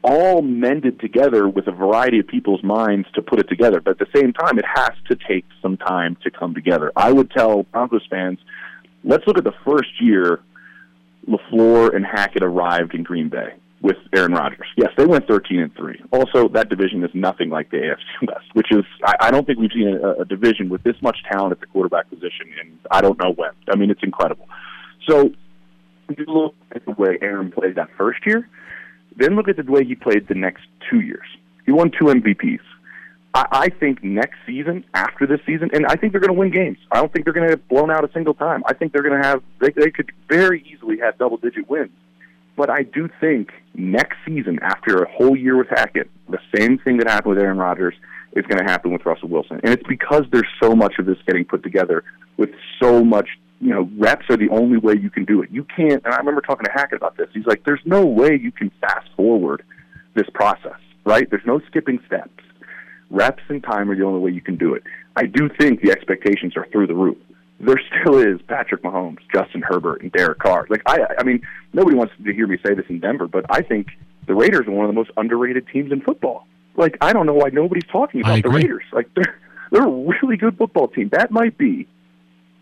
all 0.01 0.41
mended 0.41 0.99
together 0.99 1.47
with 1.47 1.67
a 1.67 1.71
variety 1.71 2.19
of 2.19 2.27
people's 2.27 2.63
minds 2.63 3.07
to 3.13 3.21
put 3.21 3.39
it 3.39 3.49
together. 3.49 3.81
But 3.81 3.91
at 3.91 3.99
the 3.99 4.19
same 4.19 4.33
time, 4.33 4.57
it 4.57 4.65
has 4.65 4.91
to 5.09 5.15
take 5.15 5.45
some 5.61 5.77
time 5.77 6.17
to 6.23 6.31
come 6.31 6.53
together. 6.53 6.91
I 6.95 7.11
would 7.11 7.31
tell 7.31 7.63
Broncos 7.63 8.05
fans, 8.09 8.39
let's 9.03 9.25
look 9.27 9.37
at 9.37 9.43
the 9.43 9.53
first 9.65 10.01
year 10.01 10.39
LaFleur 11.27 11.95
and 11.95 12.05
Hackett 12.05 12.43
arrived 12.43 12.95
in 12.95 13.03
Green 13.03 13.29
Bay 13.29 13.53
with 13.81 13.97
Aaron 14.13 14.33
Rodgers. 14.33 14.67
Yes, 14.75 14.89
they 14.97 15.05
went 15.05 15.27
13 15.27 15.59
and 15.59 15.75
3. 15.75 16.03
Also, 16.11 16.49
that 16.49 16.69
division 16.69 17.03
is 17.03 17.11
nothing 17.13 17.49
like 17.49 17.71
the 17.71 17.77
AFC 17.77 18.27
West, 18.27 18.45
which 18.53 18.71
is, 18.71 18.83
I, 19.05 19.15
I 19.21 19.31
don't 19.31 19.45
think 19.45 19.59
we've 19.59 19.71
seen 19.71 19.87
a, 19.87 20.21
a 20.21 20.25
division 20.25 20.69
with 20.69 20.83
this 20.83 20.95
much 21.01 21.17
talent 21.31 21.53
at 21.53 21.59
the 21.59 21.65
quarterback 21.67 22.09
position 22.09 22.47
in 22.61 22.79
I 22.91 23.01
don't 23.01 23.17
know 23.19 23.31
when. 23.31 23.51
I 23.69 23.75
mean, 23.75 23.89
it's 23.89 24.03
incredible. 24.03 24.47
So, 25.07 25.31
you 26.17 26.25
look 26.27 26.55
at 26.73 26.85
the 26.85 26.91
way 26.91 27.17
Aaron 27.21 27.51
played 27.51 27.75
that 27.75 27.89
first 27.97 28.25
year, 28.25 28.49
then 29.15 29.35
look 29.35 29.47
at 29.47 29.57
the 29.57 29.71
way 29.71 29.85
he 29.85 29.95
played 29.95 30.27
the 30.27 30.35
next 30.35 30.63
two 30.89 31.01
years. 31.01 31.25
He 31.65 31.71
won 31.71 31.91
two 31.91 32.05
MVPs. 32.05 32.59
I, 33.33 33.45
I 33.51 33.69
think 33.69 34.03
next 34.03 34.37
season, 34.45 34.85
after 34.93 35.27
this 35.27 35.39
season, 35.45 35.69
and 35.73 35.85
I 35.85 35.95
think 35.95 36.11
they're 36.11 36.21
going 36.21 36.33
to 36.33 36.39
win 36.39 36.51
games. 36.51 36.77
I 36.91 36.97
don't 36.97 37.13
think 37.13 37.25
they're 37.25 37.33
going 37.33 37.47
to 37.47 37.53
have 37.53 37.67
blown 37.67 37.91
out 37.91 38.03
a 38.03 38.11
single 38.11 38.33
time. 38.33 38.63
I 38.65 38.73
think 38.73 38.91
they're 38.91 39.03
going 39.03 39.21
to 39.21 39.27
have, 39.27 39.43
they, 39.59 39.69
they 39.69 39.91
could 39.91 40.11
very 40.27 40.63
easily 40.63 40.97
have 40.99 41.17
double 41.17 41.37
digit 41.37 41.69
wins. 41.69 41.91
But 42.59 42.69
I 42.69 42.83
do 42.83 43.07
think 43.21 43.53
next 43.73 44.17
season, 44.27 44.59
after 44.61 45.01
a 45.01 45.09
whole 45.09 45.33
year 45.33 45.55
with 45.55 45.69
Hackett, 45.69 46.09
the 46.27 46.39
same 46.53 46.77
thing 46.77 46.97
that 46.97 47.07
happened 47.07 47.35
with 47.35 47.41
Aaron 47.41 47.57
Rodgers 47.57 47.93
is 48.33 48.45
going 48.47 48.57
to 48.57 48.69
happen 48.69 48.91
with 48.91 49.05
Russell 49.05 49.29
Wilson. 49.29 49.61
And 49.63 49.71
it's 49.71 49.87
because 49.87 50.25
there's 50.33 50.49
so 50.61 50.75
much 50.75 50.95
of 50.99 51.05
this 51.05 51.15
getting 51.25 51.45
put 51.45 51.63
together 51.63 52.03
with 52.35 52.49
so 52.77 53.01
much, 53.01 53.29
you 53.61 53.69
know, 53.69 53.89
reps 53.97 54.25
are 54.29 54.35
the 54.35 54.49
only 54.49 54.77
way 54.77 54.95
you 55.01 55.09
can 55.09 55.23
do 55.23 55.41
it. 55.41 55.49
You 55.51 55.63
can't, 55.73 56.03
and 56.03 56.13
I 56.13 56.17
remember 56.17 56.41
talking 56.41 56.65
to 56.65 56.71
Hackett 56.73 56.97
about 56.97 57.15
this. 57.15 57.29
He's 57.33 57.45
like, 57.45 57.63
there's 57.63 57.79
no 57.85 58.05
way 58.05 58.37
you 58.37 58.51
can 58.51 58.71
fast 58.81 59.07
forward 59.15 59.63
this 60.15 60.27
process, 60.33 60.81
right? 61.05 61.29
There's 61.29 61.45
no 61.45 61.61
skipping 61.67 61.99
steps. 62.07 62.43
Reps 63.09 63.43
and 63.47 63.63
time 63.63 63.89
are 63.89 63.95
the 63.95 64.03
only 64.03 64.19
way 64.19 64.31
you 64.31 64.41
can 64.41 64.57
do 64.57 64.73
it. 64.73 64.83
I 65.15 65.27
do 65.27 65.49
think 65.57 65.81
the 65.81 65.91
expectations 65.91 66.57
are 66.57 66.67
through 66.73 66.87
the 66.87 66.93
roof 66.93 67.19
there 67.59 67.79
still 68.01 68.17
is 68.17 68.41
Patrick 68.47 68.83
Mahomes, 68.83 69.19
Justin 69.33 69.61
Herbert, 69.61 70.01
and 70.01 70.11
Derek 70.11 70.39
Carr. 70.39 70.65
Like 70.69 70.81
I, 70.85 70.99
I 71.17 71.23
mean, 71.23 71.41
nobody 71.73 71.95
wants 71.95 72.13
to 72.23 72.33
hear 72.33 72.47
me 72.47 72.57
say 72.65 72.73
this 72.73 72.85
in 72.89 72.99
Denver, 72.99 73.27
but 73.27 73.45
I 73.49 73.61
think 73.61 73.87
the 74.27 74.35
Raiders 74.35 74.67
are 74.67 74.71
one 74.71 74.85
of 74.85 74.89
the 74.89 74.95
most 74.95 75.11
underrated 75.17 75.67
teams 75.71 75.91
in 75.91 76.01
football. 76.01 76.45
Like 76.75 76.97
I 77.01 77.11
don't 77.13 77.25
know 77.25 77.33
why 77.33 77.49
nobody's 77.51 77.89
talking 77.91 78.21
about 78.21 78.41
the. 78.43 78.49
Raiders. 78.49 78.83
Like 78.93 79.09
they're 79.15 79.39
they're 79.71 79.85
a 79.85 79.91
really 80.21 80.37
good 80.37 80.57
football 80.57 80.87
team. 80.87 81.09
That 81.11 81.31
might 81.31 81.57
be 81.57 81.87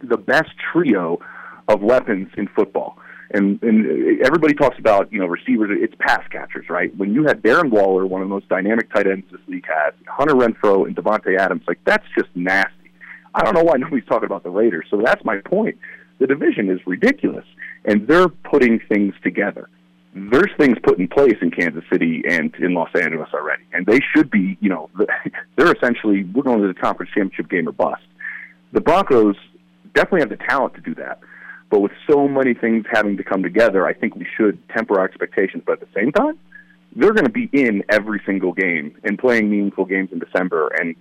the 0.01 0.17
best 0.17 0.49
trio 0.71 1.19
of 1.67 1.81
weapons 1.81 2.29
in 2.37 2.47
football. 2.47 2.97
And 3.31 3.61
and 3.61 4.21
everybody 4.25 4.53
talks 4.53 4.79
about 4.79 5.11
you 5.11 5.19
know 5.19 5.25
receivers. 5.27 5.69
It's 5.79 5.93
pass 5.99 6.25
catchers, 6.31 6.69
right? 6.69 6.95
When 6.95 7.13
you 7.13 7.25
had 7.25 7.43
Darren 7.43 7.69
Waller, 7.69 8.07
one 8.07 8.21
of 8.21 8.29
the 8.29 8.33
most 8.33 8.47
dynamic 8.47 8.91
tight 8.91 9.05
ends 9.05 9.27
this 9.31 9.41
league 9.47 9.67
has, 9.67 9.93
Hunter 10.07 10.33
Renfrow 10.33 10.87
and 10.87 10.95
Davante 10.95 11.37
Adams, 11.37 11.63
like 11.67 11.79
that's 11.83 12.05
just 12.17 12.29
nasty. 12.35 12.73
I 13.37 13.43
don't 13.43 13.53
know 13.53 13.63
why 13.63 13.77
nobody's 13.77 14.05
talking 14.05 14.25
about 14.25 14.41
the 14.41 14.49
Raiders. 14.49 14.87
So 14.89 14.99
that's 15.03 15.23
my 15.23 15.37
point. 15.45 15.77
The 16.17 16.25
division 16.25 16.71
is 16.71 16.79
ridiculous, 16.87 17.45
and 17.85 18.07
they're 18.07 18.29
putting 18.29 18.79
things 18.89 19.13
together. 19.23 19.69
There's 20.15 20.49
things 20.57 20.77
put 20.81 20.97
in 20.97 21.07
place 21.07 21.35
in 21.39 21.51
Kansas 21.51 21.83
City 21.91 22.23
and 22.27 22.53
in 22.55 22.73
Los 22.73 22.89
Angeles 22.95 23.29
already, 23.35 23.61
and 23.73 23.85
they 23.85 23.99
should 24.15 24.31
be. 24.31 24.57
You 24.59 24.69
know, 24.69 24.89
they're 25.55 25.71
essentially 25.71 26.23
we're 26.23 26.41
going 26.41 26.61
to 26.61 26.67
the 26.67 26.73
conference 26.73 27.11
championship 27.13 27.47
game 27.47 27.69
or 27.69 27.73
bust. 27.73 28.01
The 28.71 28.81
Broncos 28.81 29.35
definitely 29.93 30.21
have 30.21 30.29
the 30.29 30.43
talent 30.49 30.73
to 30.73 30.81
do 30.81 30.95
that, 30.95 31.19
but 31.69 31.81
with 31.81 31.91
so 32.09 32.27
many 32.27 32.55
things 32.55 32.85
having 32.91 33.17
to 33.17 33.23
come 33.23 33.43
together, 33.43 33.85
I 33.85 33.93
think 33.93 34.15
we 34.15 34.25
should 34.35 34.57
temper 34.69 34.99
our 34.99 35.05
expectations. 35.05 35.61
But 35.63 35.73
at 35.73 35.79
the 35.81 35.99
same 35.99 36.11
time, 36.11 36.39
they're 36.95 37.13
going 37.13 37.25
to 37.25 37.31
be 37.31 37.51
in 37.53 37.83
every 37.89 38.19
single 38.25 38.53
game 38.53 38.97
and 39.03 39.19
playing 39.19 39.51
meaningful 39.51 39.85
games 39.85 40.09
in 40.11 40.17
December, 40.17 40.69
and 40.69 40.95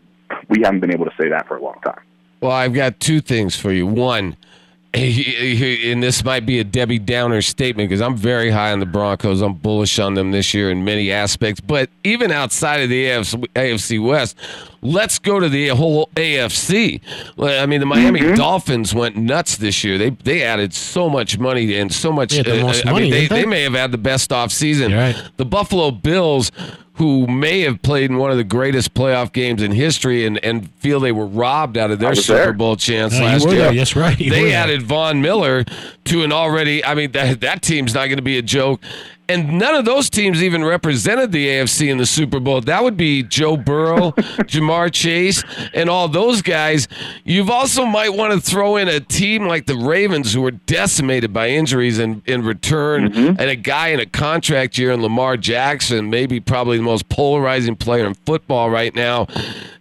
we 0.51 0.61
haven't 0.63 0.81
been 0.81 0.93
able 0.93 1.07
to 1.07 1.15
say 1.19 1.31
that 1.31 1.49
for 1.49 1.57
a 1.57 1.63
long 1.63 1.81
time. 1.83 2.01
Well, 2.41 2.53
I've 2.53 2.75
got 2.75 3.01
two 3.01 3.21
things 3.21 3.57
for 3.57 3.73
you. 3.73 3.87
One, 3.87 4.37
and 4.97 6.03
this 6.03 6.25
might 6.25 6.47
be 6.47 6.59
a 6.59 6.65
Debbie 6.65 6.99
Downer 6.99 7.43
statement 7.43 7.91
because 7.91 8.01
I'm 8.01 8.17
very 8.17 8.51
high 8.51 8.73
on 8.73 8.81
the 8.81 8.87
Broncos. 8.87 9.43
I'm 9.43 9.53
bullish 9.53 9.99
on 9.99 10.15
them 10.15 10.31
this 10.31 10.55
year 10.55 10.71
in 10.71 10.85
many 10.85 11.13
aspects. 11.13 11.61
But 11.61 11.91
even 12.03 12.31
outside 12.33 12.81
of 12.81 12.89
the 12.89 13.05
AFC, 13.05 13.47
AFC 13.55 14.03
West, 14.03 14.39
let's 14.81 15.19
go 15.19 15.39
to 15.39 15.51
the 15.51 15.69
whole 15.69 16.09
AFC. 16.17 17.01
I 17.39 17.67
mean, 17.67 17.81
the 17.81 17.87
Miami 17.87 18.21
Mm-hmm. 18.21 18.37
Dolphins 18.37 18.95
went 18.95 19.17
nuts 19.17 19.59
this 19.59 19.85
year. 19.85 19.99
They 19.99 20.11
they 20.11 20.43
added 20.43 20.73
so 20.73 21.11
much 21.11 21.39
money 21.39 21.77
and 21.77 21.93
so 21.93 22.11
much. 22.11 22.33
They 22.33 22.43
the 22.43 22.61
uh, 22.61 22.63
most 22.63 22.87
I 22.87 22.93
money, 22.93 23.05
mean, 23.05 23.11
they, 23.11 23.27
they? 23.27 23.43
they 23.43 23.47
may 23.47 23.63
have 23.63 23.75
had 23.75 23.93
the 23.93 23.99
best 23.99 24.31
offseason. 24.31 24.97
Right. 24.97 25.31
The 25.37 25.45
Buffalo 25.45 25.91
Bills, 25.91 26.51
who 26.97 27.27
may 27.27 27.61
have 27.61 27.81
played 27.83 28.11
in 28.11 28.17
one 28.17 28.31
of 28.31 28.37
the 28.39 28.45
greatest 28.45 28.95
playoff 28.95 29.33
games 29.33 29.63
in 29.63 29.71
history 29.73 30.25
and, 30.27 30.43
and 30.45 30.71
feel 30.77 30.99
they 30.99 31.13
were 31.13 31.27
robbed 31.27 31.77
out 31.77 31.91
of 31.91 31.99
their 31.99 32.15
Super 32.15 32.39
there. 32.39 32.53
Bowl 32.55 32.77
chance 32.77 33.13
No, 33.13 33.19
you 33.19 33.25
last 33.25 33.45
were 33.47 33.53
year. 33.53 33.63
there. 33.65 33.73
Yes, 33.75 33.95
right. 33.95 34.19
You 34.19 34.31
they 34.31 34.53
added 34.55 34.83
Von 34.83 35.21
Miller 35.21 35.65
to 36.05 36.25
an 36.25 36.33
already, 36.33 36.83
I 36.85 36.95
mean, 36.95 37.13
that, 37.13 37.41
that 37.43 37.61
team's 37.63 37.93
not 37.95 38.07
going 38.07 38.17
to 38.17 38.23
be 38.23 38.39
a 38.39 38.43
joke. 38.43 38.81
And 39.29 39.59
none 39.59 39.75
of 39.75 39.85
those 39.85 40.09
teams 40.09 40.43
even 40.43 40.65
represented 40.65 41.33
the 41.33 41.49
AFC 41.49 41.89
in 41.91 41.99
the 41.99 42.07
Super 42.07 42.39
Bowl. 42.39 42.61
That 42.61 42.83
would 42.83 42.97
be 42.97 43.23
Joe 43.23 43.57
Burrow, 43.57 44.13
Ja'Marr 44.13 44.93
Chase, 44.93 45.43
and 45.75 45.91
all 45.91 46.09
those 46.09 46.43
guys. 46.43 46.87
You've 47.25 47.51
also 47.51 47.85
might 47.85 48.15
want 48.15 48.33
to 48.33 48.41
throw 48.41 48.77
in 48.77 48.89
a 48.89 49.01
team 49.01 49.47
like 49.47 49.67
the 49.67 49.77
Ravens, 49.77 50.33
who 50.33 50.43
were 50.43 50.53
decimated 50.53 51.33
by 51.33 51.49
injuries 51.49 51.99
in, 51.99 52.23
in 52.27 52.45
return, 52.45 53.11
mm-hmm. 53.11 53.41
and 53.41 53.51
a 53.51 53.57
guy 53.57 53.89
in 53.89 54.01
a 54.01 54.07
contract 54.07 54.79
year 54.79 54.93
in 54.93 55.03
Lamar 55.03 55.37
Jackson, 55.37 56.09
maybe 56.09 56.39
probably 56.39 56.77
the 56.77 56.85
most 56.85 57.09
polarizing 57.09 57.75
player 57.75 58.07
in 58.07 58.15
football 58.15 58.71
right 58.71 58.95
now. 58.95 59.27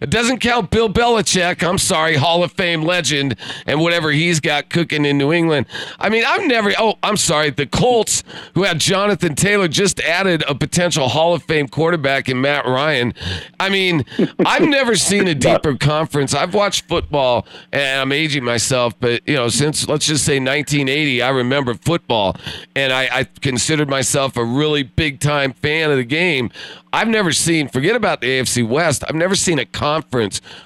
It 0.00 0.10
doesn't 0.10 0.38
count 0.40 0.70
Bill 0.70 0.88
Belichick. 0.88 1.66
I'm 1.66 1.78
sorry, 1.78 2.16
Hall 2.16 2.42
of 2.42 2.52
Fame 2.52 2.82
legend, 2.82 3.36
and 3.66 3.80
whatever 3.80 4.10
he's 4.12 4.40
got 4.40 4.68
cooking 4.68 5.04
in 5.04 5.18
New 5.18 5.32
England. 5.32 5.66
I 5.98 6.08
mean, 6.08 6.24
I've 6.26 6.46
never. 6.46 6.72
Oh, 6.78 6.94
I'm 7.02 7.16
sorry. 7.16 7.50
The 7.50 7.66
Colts, 7.66 8.22
who 8.54 8.64
had 8.64 8.78
Jonathan 8.78 9.34
Taylor, 9.34 9.68
just 9.68 10.00
added 10.00 10.44
a 10.48 10.54
potential 10.54 11.08
Hall 11.08 11.34
of 11.34 11.42
Fame 11.44 11.68
quarterback 11.68 12.28
in 12.28 12.40
Matt 12.40 12.66
Ryan. 12.66 13.14
I 13.58 13.68
mean, 13.68 14.04
I've 14.44 14.62
never 14.68 14.96
seen 14.96 15.26
a 15.28 15.34
deeper 15.34 15.76
conference. 15.76 16.34
I've 16.34 16.54
watched 16.54 16.86
football, 16.86 17.46
and 17.72 18.00
I'm 18.00 18.12
aging 18.12 18.44
myself, 18.44 18.94
but 19.00 19.22
you 19.26 19.36
know, 19.36 19.48
since 19.48 19.88
let's 19.88 20.06
just 20.06 20.24
say 20.24 20.34
1980, 20.34 21.22
I 21.22 21.30
remember 21.30 21.74
football, 21.74 22.36
and 22.74 22.92
I, 22.92 23.08
I 23.20 23.24
considered 23.40 23.88
myself 23.88 24.36
a 24.36 24.44
really 24.44 24.82
big 24.82 25.20
time 25.20 25.52
fan 25.54 25.90
of 25.90 25.96
the 25.96 26.04
game. 26.04 26.50
I've 26.92 27.08
never 27.08 27.32
seen, 27.32 27.68
forget 27.68 27.94
about 27.94 28.20
the 28.22 28.28
AFC 28.28 28.66
West, 28.66 29.04
I've 29.06 29.14
never 29.14 29.34
seen 29.34 29.58
a 29.58 29.66
conference 29.66 29.85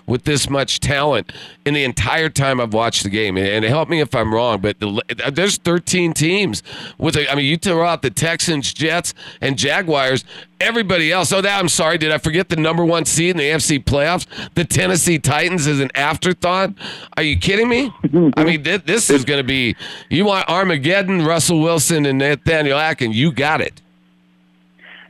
with 0.07 0.25
this 0.25 0.49
much 0.49 0.81
talent 0.81 1.33
in 1.65 1.75
the 1.75 1.85
entire 1.85 2.29
time 2.29 2.61
I've 2.61 2.73
watched 2.73 3.03
the 3.03 3.11
game. 3.11 3.37
And 3.37 3.65
help 3.65 3.89
me 3.89 4.01
if 4.01 4.15
I'm 4.15 4.35
wrong, 4.35 4.61
but 4.61 4.81
the, 4.81 5.03
there's 5.33 5.57
13 5.57 6.13
teams 6.13 6.63
with, 6.99 7.17
a, 7.17 7.31
I 7.31 7.35
mean, 7.35 7.47
you 7.47 7.57
throw 7.57 7.85
out 7.85 8.03
the 8.03 8.11
Texans, 8.11 8.73
Jets, 8.73 9.15
and 9.41 9.59
Jaguars, 9.59 10.25
everybody 10.61 11.13
else. 11.13 11.33
Oh, 11.33 11.41
that 11.41 11.59
I'm 11.59 11.69
sorry, 11.69 11.99
did 11.99 12.13
I 12.13 12.19
forget 12.19 12.49
the 12.49 12.57
number 12.57 12.85
one 12.85 13.05
seed 13.05 13.31
in 13.31 13.37
the 13.37 13.45
AFC 13.45 13.85
playoffs? 13.85 14.27
The 14.55 14.65
Tennessee 14.65 15.19
Titans 15.19 15.67
is 15.67 15.81
an 15.81 15.91
afterthought. 15.95 16.73
Are 17.17 17.23
you 17.23 17.39
kidding 17.39 17.69
me? 17.69 17.93
I 18.37 18.45
mean, 18.45 18.63
this, 18.63 18.83
this 18.83 19.11
is 19.11 19.25
going 19.25 19.41
to 19.41 19.47
be. 19.47 19.77
You 20.09 20.25
want 20.25 20.49
Armageddon, 20.49 21.25
Russell 21.25 21.61
Wilson, 21.61 22.07
and 22.07 22.19
Nathaniel 22.19 22.79
Hackett? 22.79 23.13
You 23.13 23.33
got 23.33 23.61
it. 23.61 23.81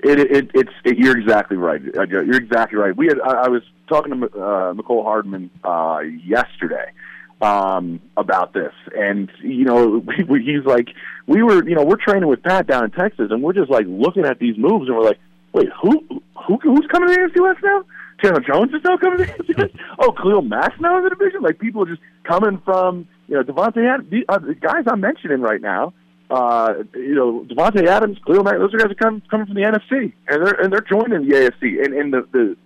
It, 0.02 0.18
it, 0.18 0.50
it's 0.54 0.72
it, 0.84 0.98
you're 0.98 1.18
exactly 1.18 1.56
right. 1.56 1.82
Uh, 1.96 2.06
you're 2.08 2.36
exactly 2.36 2.78
right. 2.78 2.96
We 2.96 3.06
had 3.06 3.20
I, 3.20 3.44
I 3.44 3.48
was 3.48 3.62
talking 3.90 4.20
to 4.20 4.26
uh, 4.26 5.02
Hardman 5.02 5.50
uh, 5.62 6.00
yesterday 6.24 6.92
um, 7.42 8.00
about 8.16 8.54
this, 8.54 8.72
and 8.96 9.30
you 9.42 9.64
know 9.64 10.02
we, 10.28 10.42
he's 10.42 10.64
like, 10.64 10.88
we 11.26 11.42
were 11.42 11.66
you 11.68 11.74
know 11.74 11.84
we're 11.84 11.96
training 11.96 12.28
with 12.28 12.42
Pat 12.42 12.66
down 12.66 12.84
in 12.84 12.90
Texas, 12.90 13.28
and 13.30 13.42
we're 13.42 13.52
just 13.52 13.70
like 13.70 13.86
looking 13.86 14.24
at 14.24 14.38
these 14.38 14.56
moves, 14.56 14.88
and 14.88 14.96
we're 14.96 15.04
like, 15.04 15.20
wait, 15.52 15.68
who 15.82 16.06
who 16.46 16.58
who's 16.62 16.86
coming 16.90 17.08
to 17.08 17.14
the 17.14 17.20
AFC 17.20 17.42
West 17.42 17.60
now? 17.62 17.84
Chandler 18.22 18.42
Jones 18.42 18.72
is 18.74 18.84
now 18.84 18.96
coming 18.96 19.18
to 19.18 19.24
the 19.24 19.32
AFC 19.32 19.58
West. 19.58 19.74
Oh, 19.98 20.12
Khalil 20.12 20.42
Mack's 20.42 20.80
now 20.80 20.96
in 20.98 21.04
the 21.04 21.10
division. 21.10 21.42
Like 21.42 21.58
people 21.58 21.82
are 21.82 21.86
just 21.86 22.02
coming 22.24 22.60
from 22.64 23.06
you 23.28 23.34
know 23.34 23.42
Davante 23.42 23.86
Adams, 23.86 24.10
the, 24.10 24.24
uh, 24.28 24.38
the 24.38 24.54
guys 24.54 24.84
I'm 24.86 25.00
mentioning 25.00 25.40
right 25.40 25.60
now 25.60 25.92
uh, 26.30 26.74
you 26.94 27.14
know, 27.14 27.44
Davante 27.48 27.86
Adams, 27.86 28.18
Khalil 28.24 28.44
Mack, 28.44 28.58
those 28.58 28.72
are 28.72 28.78
guys 28.78 28.90
are 28.90 28.94
coming 28.94 29.22
coming 29.28 29.46
from 29.46 29.56
the 29.56 29.62
NFC, 29.62 30.12
and 30.28 30.46
they're 30.46 30.54
and 30.54 30.72
they're 30.72 30.80
joining 30.80 31.28
the 31.28 31.34
AFC. 31.34 31.84
And 31.84 31.92
and 31.92 32.12
the, 32.12 32.26
the 32.32 32.56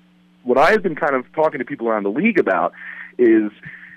what 0.45 0.59
I 0.59 0.71
have 0.71 0.83
been 0.83 0.95
kind 0.95 1.15
of 1.15 1.25
talking 1.33 1.59
to 1.59 1.65
people 1.65 1.89
around 1.89 2.05
the 2.05 2.11
league 2.11 2.39
about 2.39 2.73
is 3.19 3.51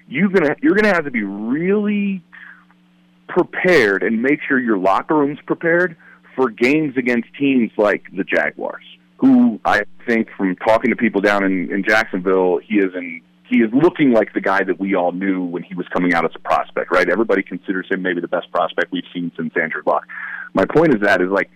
you're 0.07 0.29
gonna 0.29 0.55
you're 0.61 0.75
gonna 0.75 0.93
have 0.93 1.05
to 1.05 1.11
be 1.11 1.23
really 1.23 2.23
prepared 3.27 4.03
and 4.03 4.21
make 4.21 4.39
sure 4.47 4.57
your 4.59 4.77
locker 4.77 5.15
room's 5.15 5.39
prepared 5.45 5.95
for 6.35 6.49
games 6.49 6.95
against 6.97 7.27
teams 7.37 7.71
like 7.77 8.05
the 8.15 8.23
Jaguars, 8.23 8.83
who 9.17 9.59
I 9.65 9.81
think 10.05 10.29
from 10.37 10.55
talking 10.55 10.91
to 10.91 10.95
people 10.95 11.21
down 11.21 11.43
in, 11.43 11.71
in 11.71 11.83
Jacksonville, 11.83 12.59
he 12.63 12.75
is 12.75 12.93
in 12.95 13.21
he 13.49 13.59
is 13.59 13.71
looking 13.73 14.11
like 14.11 14.33
the 14.33 14.41
guy 14.41 14.63
that 14.63 14.79
we 14.79 14.95
all 14.95 15.13
knew 15.13 15.43
when 15.43 15.63
he 15.63 15.73
was 15.73 15.87
coming 15.93 16.13
out 16.13 16.25
as 16.25 16.31
a 16.35 16.39
prospect, 16.39 16.91
right? 16.91 17.09
Everybody 17.09 17.43
considers 17.43 17.87
him 17.89 18.01
maybe 18.01 18.19
the 18.19 18.27
best 18.27 18.51
prospect 18.51 18.91
we've 18.91 19.05
seen 19.13 19.31
since 19.37 19.53
Andrew 19.55 19.81
Luck. 19.85 20.05
My 20.53 20.65
point 20.65 20.93
is 20.93 21.01
that 21.01 21.21
is 21.21 21.29
like 21.29 21.49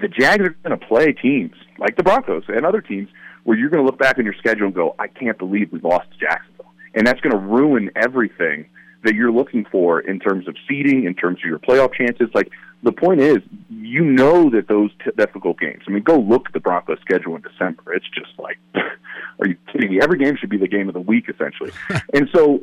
the 0.00 0.08
Jags 0.08 0.44
are 0.44 0.56
going 0.64 0.78
to 0.78 0.86
play 0.86 1.12
teams 1.12 1.54
like 1.78 1.96
the 1.96 2.02
Broncos 2.02 2.44
and 2.48 2.66
other 2.66 2.80
teams 2.80 3.08
where 3.44 3.56
you're 3.56 3.70
going 3.70 3.82
to 3.82 3.86
look 3.86 3.98
back 3.98 4.18
on 4.18 4.24
your 4.24 4.34
schedule 4.34 4.66
and 4.66 4.74
go, 4.74 4.94
I 4.98 5.06
can't 5.06 5.38
believe 5.38 5.72
we 5.72 5.80
lost 5.80 6.10
to 6.12 6.18
Jacksonville, 6.18 6.72
and 6.94 7.06
that's 7.06 7.20
going 7.20 7.32
to 7.32 7.38
ruin 7.38 7.90
everything 7.96 8.66
that 9.02 9.14
you're 9.14 9.32
looking 9.32 9.64
for 9.64 10.00
in 10.00 10.20
terms 10.20 10.46
of 10.46 10.56
seeding, 10.68 11.04
in 11.04 11.14
terms 11.14 11.38
of 11.38 11.44
your 11.44 11.58
playoff 11.58 11.94
chances. 11.94 12.28
Like 12.34 12.50
the 12.82 12.92
point 12.92 13.20
is, 13.20 13.38
you 13.68 14.04
know 14.04 14.50
that 14.50 14.68
those 14.68 14.90
t- 15.04 15.10
difficult 15.16 15.58
games. 15.58 15.82
I 15.86 15.90
mean, 15.90 16.02
go 16.02 16.18
look 16.18 16.46
at 16.46 16.52
the 16.52 16.60
Broncos 16.60 16.98
schedule 17.00 17.36
in 17.36 17.42
December. 17.42 17.94
It's 17.94 18.08
just 18.14 18.38
like, 18.38 18.58
are 18.74 19.46
you 19.46 19.56
kidding 19.72 19.90
me? 19.90 20.00
Every 20.02 20.18
game 20.18 20.36
should 20.36 20.50
be 20.50 20.58
the 20.58 20.68
game 20.68 20.88
of 20.88 20.94
the 20.94 21.00
week, 21.00 21.28
essentially. 21.28 21.72
and 22.14 22.28
so, 22.34 22.60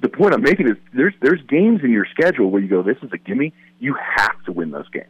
the 0.00 0.08
point 0.08 0.34
I'm 0.34 0.42
making 0.42 0.68
is, 0.68 0.76
there's 0.92 1.14
there's 1.20 1.42
games 1.48 1.80
in 1.82 1.90
your 1.90 2.06
schedule 2.06 2.50
where 2.50 2.62
you 2.62 2.68
go, 2.68 2.82
this 2.82 2.98
is 3.02 3.10
a 3.12 3.18
gimme. 3.18 3.52
You 3.80 3.94
have 4.16 4.42
to 4.44 4.52
win 4.52 4.70
those 4.70 4.88
games 4.88 5.06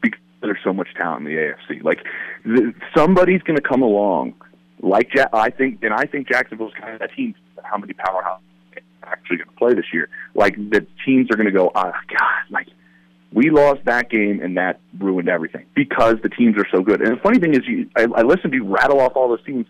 because 0.00 0.20
there's 0.40 0.58
so 0.64 0.72
much 0.72 0.88
talent 0.96 1.26
in 1.26 1.34
the 1.34 1.40
AFC. 1.40 1.82
Like 1.82 2.04
the, 2.44 2.74
somebody's 2.96 3.42
going 3.42 3.56
to 3.56 3.68
come 3.68 3.82
along, 3.82 4.34
like 4.80 5.10
I 5.32 5.50
think, 5.50 5.82
and 5.82 5.92
I 5.92 6.06
think 6.06 6.28
Jacksonville's 6.28 6.74
kind 6.80 6.94
of 6.94 7.00
that 7.00 7.12
team. 7.14 7.34
How 7.62 7.76
many 7.76 7.92
powerhouse 7.92 8.40
actually 9.02 9.38
going 9.38 9.48
to 9.48 9.56
play 9.56 9.74
this 9.74 9.92
year? 9.92 10.08
Like 10.34 10.56
the 10.56 10.86
teams 11.04 11.30
are 11.30 11.36
going 11.36 11.46
to 11.46 11.52
go, 11.52 11.70
oh 11.74 11.92
God, 12.08 12.44
like 12.50 12.68
we 13.32 13.50
lost 13.50 13.84
that 13.84 14.10
game 14.10 14.40
and 14.42 14.56
that 14.56 14.80
ruined 14.98 15.28
everything 15.28 15.66
because 15.74 16.16
the 16.22 16.28
teams 16.28 16.56
are 16.56 16.66
so 16.72 16.82
good. 16.82 17.00
And 17.00 17.16
the 17.16 17.20
funny 17.20 17.38
thing 17.38 17.54
is, 17.54 17.66
you, 17.66 17.88
I, 17.96 18.02
I 18.02 18.22
listened 18.22 18.52
to 18.52 18.56
you 18.56 18.64
rattle 18.64 19.00
off 19.00 19.12
all 19.16 19.28
those 19.28 19.44
teams. 19.44 19.66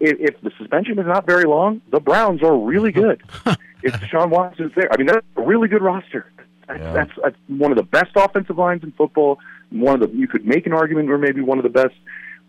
If, 0.00 0.18
if 0.18 0.40
the 0.40 0.50
suspension 0.58 0.98
is 0.98 1.06
not 1.06 1.26
very 1.26 1.44
long, 1.44 1.82
the 1.90 2.00
Browns 2.00 2.42
are 2.42 2.56
really 2.56 2.92
good. 2.92 3.22
if 3.82 3.92
Deshaun 3.94 4.30
Watson's 4.30 4.72
there, 4.74 4.92
I 4.92 4.96
mean, 4.96 5.06
that's 5.06 5.26
a 5.36 5.42
really 5.42 5.68
good 5.68 5.82
roster. 5.82 6.30
That's, 6.68 6.80
yeah. 6.80 6.92
that's, 6.92 7.10
that's 7.22 7.36
one 7.48 7.70
of 7.70 7.76
the 7.76 7.84
best 7.84 8.12
offensive 8.16 8.56
lines 8.56 8.82
in 8.82 8.92
football. 8.92 9.38
One 9.70 10.02
of 10.02 10.10
the 10.10 10.16
you 10.16 10.28
could 10.28 10.46
make 10.46 10.66
an 10.66 10.72
argument, 10.72 11.10
or 11.10 11.18
maybe 11.18 11.40
one 11.40 11.58
of 11.58 11.64
the 11.64 11.70
best 11.70 11.94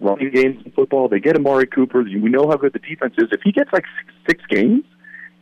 running 0.04 0.32
games 0.32 0.62
in 0.66 0.72
football. 0.72 1.08
They 1.08 1.20
get 1.20 1.36
Amari 1.36 1.68
Cooper. 1.68 2.04
We 2.04 2.30
know 2.30 2.48
how 2.48 2.58
good 2.58 2.74
the 2.74 2.80
defense 2.80 3.16
is. 3.18 3.30
If 3.32 3.42
he 3.44 3.52
gets 3.52 3.72
like 3.74 3.86
six, 3.98 4.14
six 4.28 4.44
games 4.50 4.84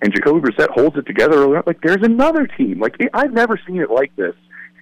and 0.01 0.13
Jacoby 0.13 0.39
Brissett 0.39 0.69
holds 0.69 0.97
it 0.97 1.05
together, 1.05 1.61
like 1.65 1.81
there's 1.81 2.03
another 2.03 2.47
team. 2.47 2.79
Like 2.79 2.95
I've 3.13 3.33
never 3.33 3.59
seen 3.67 3.81
it 3.81 3.89
like 3.89 4.15
this 4.15 4.35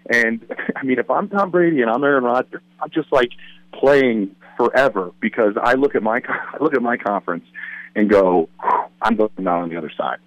and 0.09 0.45
I 0.75 0.83
mean, 0.83 0.99
if 0.99 1.09
I'm 1.09 1.29
Tom 1.29 1.51
Brady 1.51 1.81
and 1.81 1.89
I'm 1.89 2.03
Aaron 2.03 2.23
Rodgers, 2.23 2.61
I'm 2.81 2.89
just 2.89 3.11
like 3.11 3.29
playing 3.73 4.35
forever 4.57 5.11
because 5.21 5.53
I 5.61 5.73
look 5.73 5.95
at 5.95 6.03
my 6.03 6.21
I 6.27 6.57
look 6.61 6.73
at 6.73 6.81
my 6.81 6.97
conference 6.97 7.45
and 7.95 8.09
go, 8.09 8.49
I'm 9.01 9.15
going 9.15 9.31
out 9.47 9.61
on 9.61 9.69
the 9.69 9.77
other 9.77 9.91
side. 9.95 10.17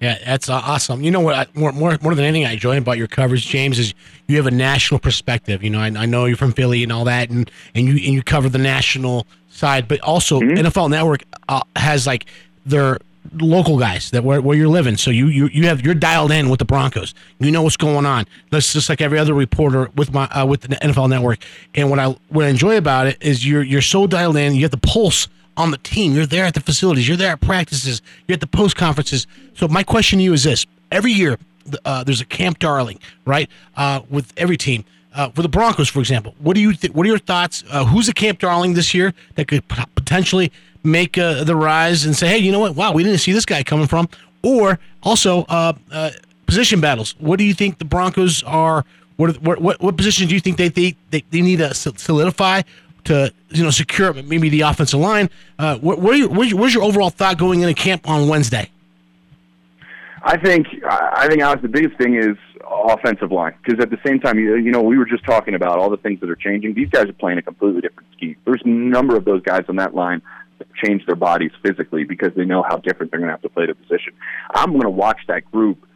Yeah, 0.00 0.16
that's 0.24 0.48
awesome. 0.48 1.02
You 1.02 1.10
know 1.10 1.20
what? 1.20 1.34
I, 1.34 1.46
more, 1.54 1.72
more, 1.72 1.98
more 2.00 2.14
than 2.14 2.24
anything, 2.24 2.46
I 2.46 2.52
enjoy 2.52 2.78
about 2.78 2.98
your 2.98 3.08
coverage, 3.08 3.46
James, 3.46 3.80
is 3.80 3.94
you 4.28 4.36
have 4.36 4.46
a 4.46 4.52
national 4.52 5.00
perspective. 5.00 5.62
You 5.64 5.70
know, 5.70 5.80
I, 5.80 5.86
I 5.86 6.06
know 6.06 6.26
you're 6.26 6.36
from 6.36 6.52
Philly 6.52 6.84
and 6.84 6.92
all 6.92 7.04
that, 7.04 7.30
and 7.30 7.50
and 7.74 7.86
you 7.86 7.94
and 7.94 8.14
you 8.14 8.22
cover 8.22 8.48
the 8.48 8.58
national 8.58 9.26
side, 9.50 9.88
but 9.88 10.00
also 10.00 10.40
mm-hmm. 10.40 10.66
NFL 10.66 10.90
Network 10.90 11.24
uh, 11.48 11.62
has 11.74 12.06
like 12.06 12.26
their 12.64 12.98
local 13.34 13.78
guys 13.78 14.10
that 14.12 14.22
where, 14.24 14.40
where 14.40 14.56
you're 14.56 14.68
living. 14.68 14.96
So 14.96 15.10
you, 15.10 15.26
you 15.26 15.48
you 15.48 15.66
have 15.66 15.80
you're 15.80 15.94
dialed 15.94 16.30
in 16.30 16.48
with 16.48 16.60
the 16.60 16.64
Broncos. 16.64 17.12
You 17.40 17.50
know 17.50 17.62
what's 17.62 17.76
going 17.76 18.06
on. 18.06 18.26
That's 18.50 18.72
just 18.72 18.88
like 18.88 19.00
every 19.00 19.18
other 19.18 19.34
reporter 19.34 19.90
with 19.96 20.12
my 20.12 20.26
uh, 20.26 20.46
with 20.46 20.62
the 20.62 20.76
NFL 20.76 21.10
Network. 21.10 21.40
And 21.74 21.90
what 21.90 21.98
I 21.98 22.16
what 22.28 22.44
I 22.44 22.48
enjoy 22.48 22.76
about 22.76 23.08
it 23.08 23.18
is 23.20 23.46
you're 23.46 23.62
you're 23.62 23.82
so 23.82 24.06
dialed 24.06 24.36
in. 24.36 24.54
You 24.54 24.62
have 24.62 24.70
the 24.70 24.76
pulse 24.76 25.26
on 25.58 25.72
the 25.72 25.78
team. 25.78 26.14
You're 26.14 26.24
there 26.24 26.44
at 26.44 26.54
the 26.54 26.60
facilities. 26.60 27.06
You're 27.06 27.16
there 27.16 27.32
at 27.32 27.40
practices. 27.40 28.00
You're 28.26 28.34
at 28.34 28.40
the 28.40 28.46
post 28.46 28.76
conferences. 28.76 29.26
So 29.54 29.68
my 29.68 29.82
question 29.82 30.18
to 30.18 30.24
you 30.24 30.32
is 30.32 30.44
this: 30.44 30.64
Every 30.90 31.12
year 31.12 31.38
uh, 31.84 32.04
there's 32.04 32.20
a 32.20 32.24
Camp 32.24 32.58
Darling, 32.58 32.98
right? 33.26 33.50
Uh, 33.76 34.00
with 34.08 34.32
every 34.36 34.56
team. 34.56 34.84
Uh, 35.14 35.30
for 35.30 35.42
the 35.42 35.48
Broncos, 35.48 35.88
for 35.88 35.98
example, 35.98 36.34
what 36.38 36.54
do 36.54 36.60
you 36.60 36.72
th- 36.72 36.94
what 36.94 37.04
are 37.04 37.08
your 37.08 37.18
thoughts? 37.18 37.64
Uh, 37.70 37.84
who's 37.84 38.08
a 38.08 38.14
Camp 38.14 38.38
Darling 38.38 38.74
this 38.74 38.94
year 38.94 39.12
that 39.34 39.48
could 39.48 39.66
p- 39.68 39.82
potentially 39.94 40.52
make 40.84 41.18
uh, 41.18 41.44
the 41.44 41.56
rise 41.56 42.04
and 42.04 42.14
say, 42.14 42.28
hey, 42.28 42.38
you 42.38 42.52
know 42.52 42.60
what? 42.60 42.76
Wow, 42.76 42.92
we 42.92 43.02
didn't 43.02 43.18
see 43.18 43.32
this 43.32 43.44
guy 43.44 43.62
coming 43.62 43.86
from. 43.86 44.08
Or 44.42 44.78
also 45.02 45.44
uh, 45.48 45.72
position 46.46 46.80
battles. 46.80 47.16
What 47.18 47.38
do 47.38 47.44
you 47.44 47.54
think 47.54 47.78
the 47.78 47.84
Broncos 47.84 48.42
are? 48.44 48.84
What 49.16 49.42
what 49.42 49.60
what, 49.60 49.96
do 49.96 50.04
you 50.04 50.40
think 50.40 50.58
they, 50.58 50.68
they, 50.68 50.94
they 51.10 51.40
need 51.40 51.58
to 51.58 51.74
solidify 51.74 52.62
to 53.08 53.32
you 53.50 53.62
know 53.62 53.70
secure 53.70 54.12
maybe 54.12 54.48
the 54.48 54.62
offensive 54.62 55.00
line? 55.00 55.28
Uh, 55.58 55.76
what, 55.78 56.16
your, 56.16 56.28
where's, 56.28 56.50
your, 56.50 56.60
where's 56.60 56.74
your 56.74 56.84
overall 56.84 57.10
thought 57.10 57.38
going 57.38 57.60
into 57.60 57.74
camp 57.74 58.08
on 58.08 58.28
Wednesday? 58.28 58.70
I 60.22 60.36
think 60.36 60.66
I 60.84 61.26
think 61.28 61.40
Alex, 61.40 61.62
the 61.62 61.68
biggest 61.68 61.96
thing 61.98 62.14
is 62.16 62.36
offensive 62.70 63.32
line 63.32 63.54
because 63.62 63.82
at 63.82 63.90
the 63.90 63.98
same 64.06 64.20
time, 64.20 64.38
you, 64.38 64.56
you 64.56 64.70
know, 64.70 64.82
we 64.82 64.98
were 64.98 65.06
just 65.06 65.24
talking 65.24 65.54
about 65.54 65.78
all 65.78 65.90
the 65.90 65.96
things 65.96 66.20
that 66.20 66.30
are 66.30 66.36
changing. 66.36 66.74
These 66.74 66.90
guys 66.90 67.06
are 67.06 67.12
playing 67.14 67.38
a 67.38 67.42
completely 67.42 67.80
different 67.80 68.08
scheme. 68.16 68.36
There's 68.44 68.62
a 68.64 68.68
number 68.68 69.16
of 69.16 69.24
those 69.24 69.42
guys 69.42 69.64
on 69.68 69.76
that 69.76 69.94
line 69.94 70.22
that 70.58 70.66
change 70.84 71.06
their 71.06 71.16
bodies 71.16 71.52
physically 71.62 72.04
because 72.04 72.32
they 72.36 72.44
know 72.44 72.62
how 72.62 72.76
different 72.76 73.10
they're 73.10 73.20
going 73.20 73.28
to 73.28 73.32
have 73.32 73.42
to 73.42 73.48
play 73.48 73.66
the 73.66 73.74
position. 73.74 74.12
I'm 74.50 74.70
going 74.70 74.82
to 74.82 74.90
watch 74.90 75.20
that 75.28 75.50
group 75.50 75.87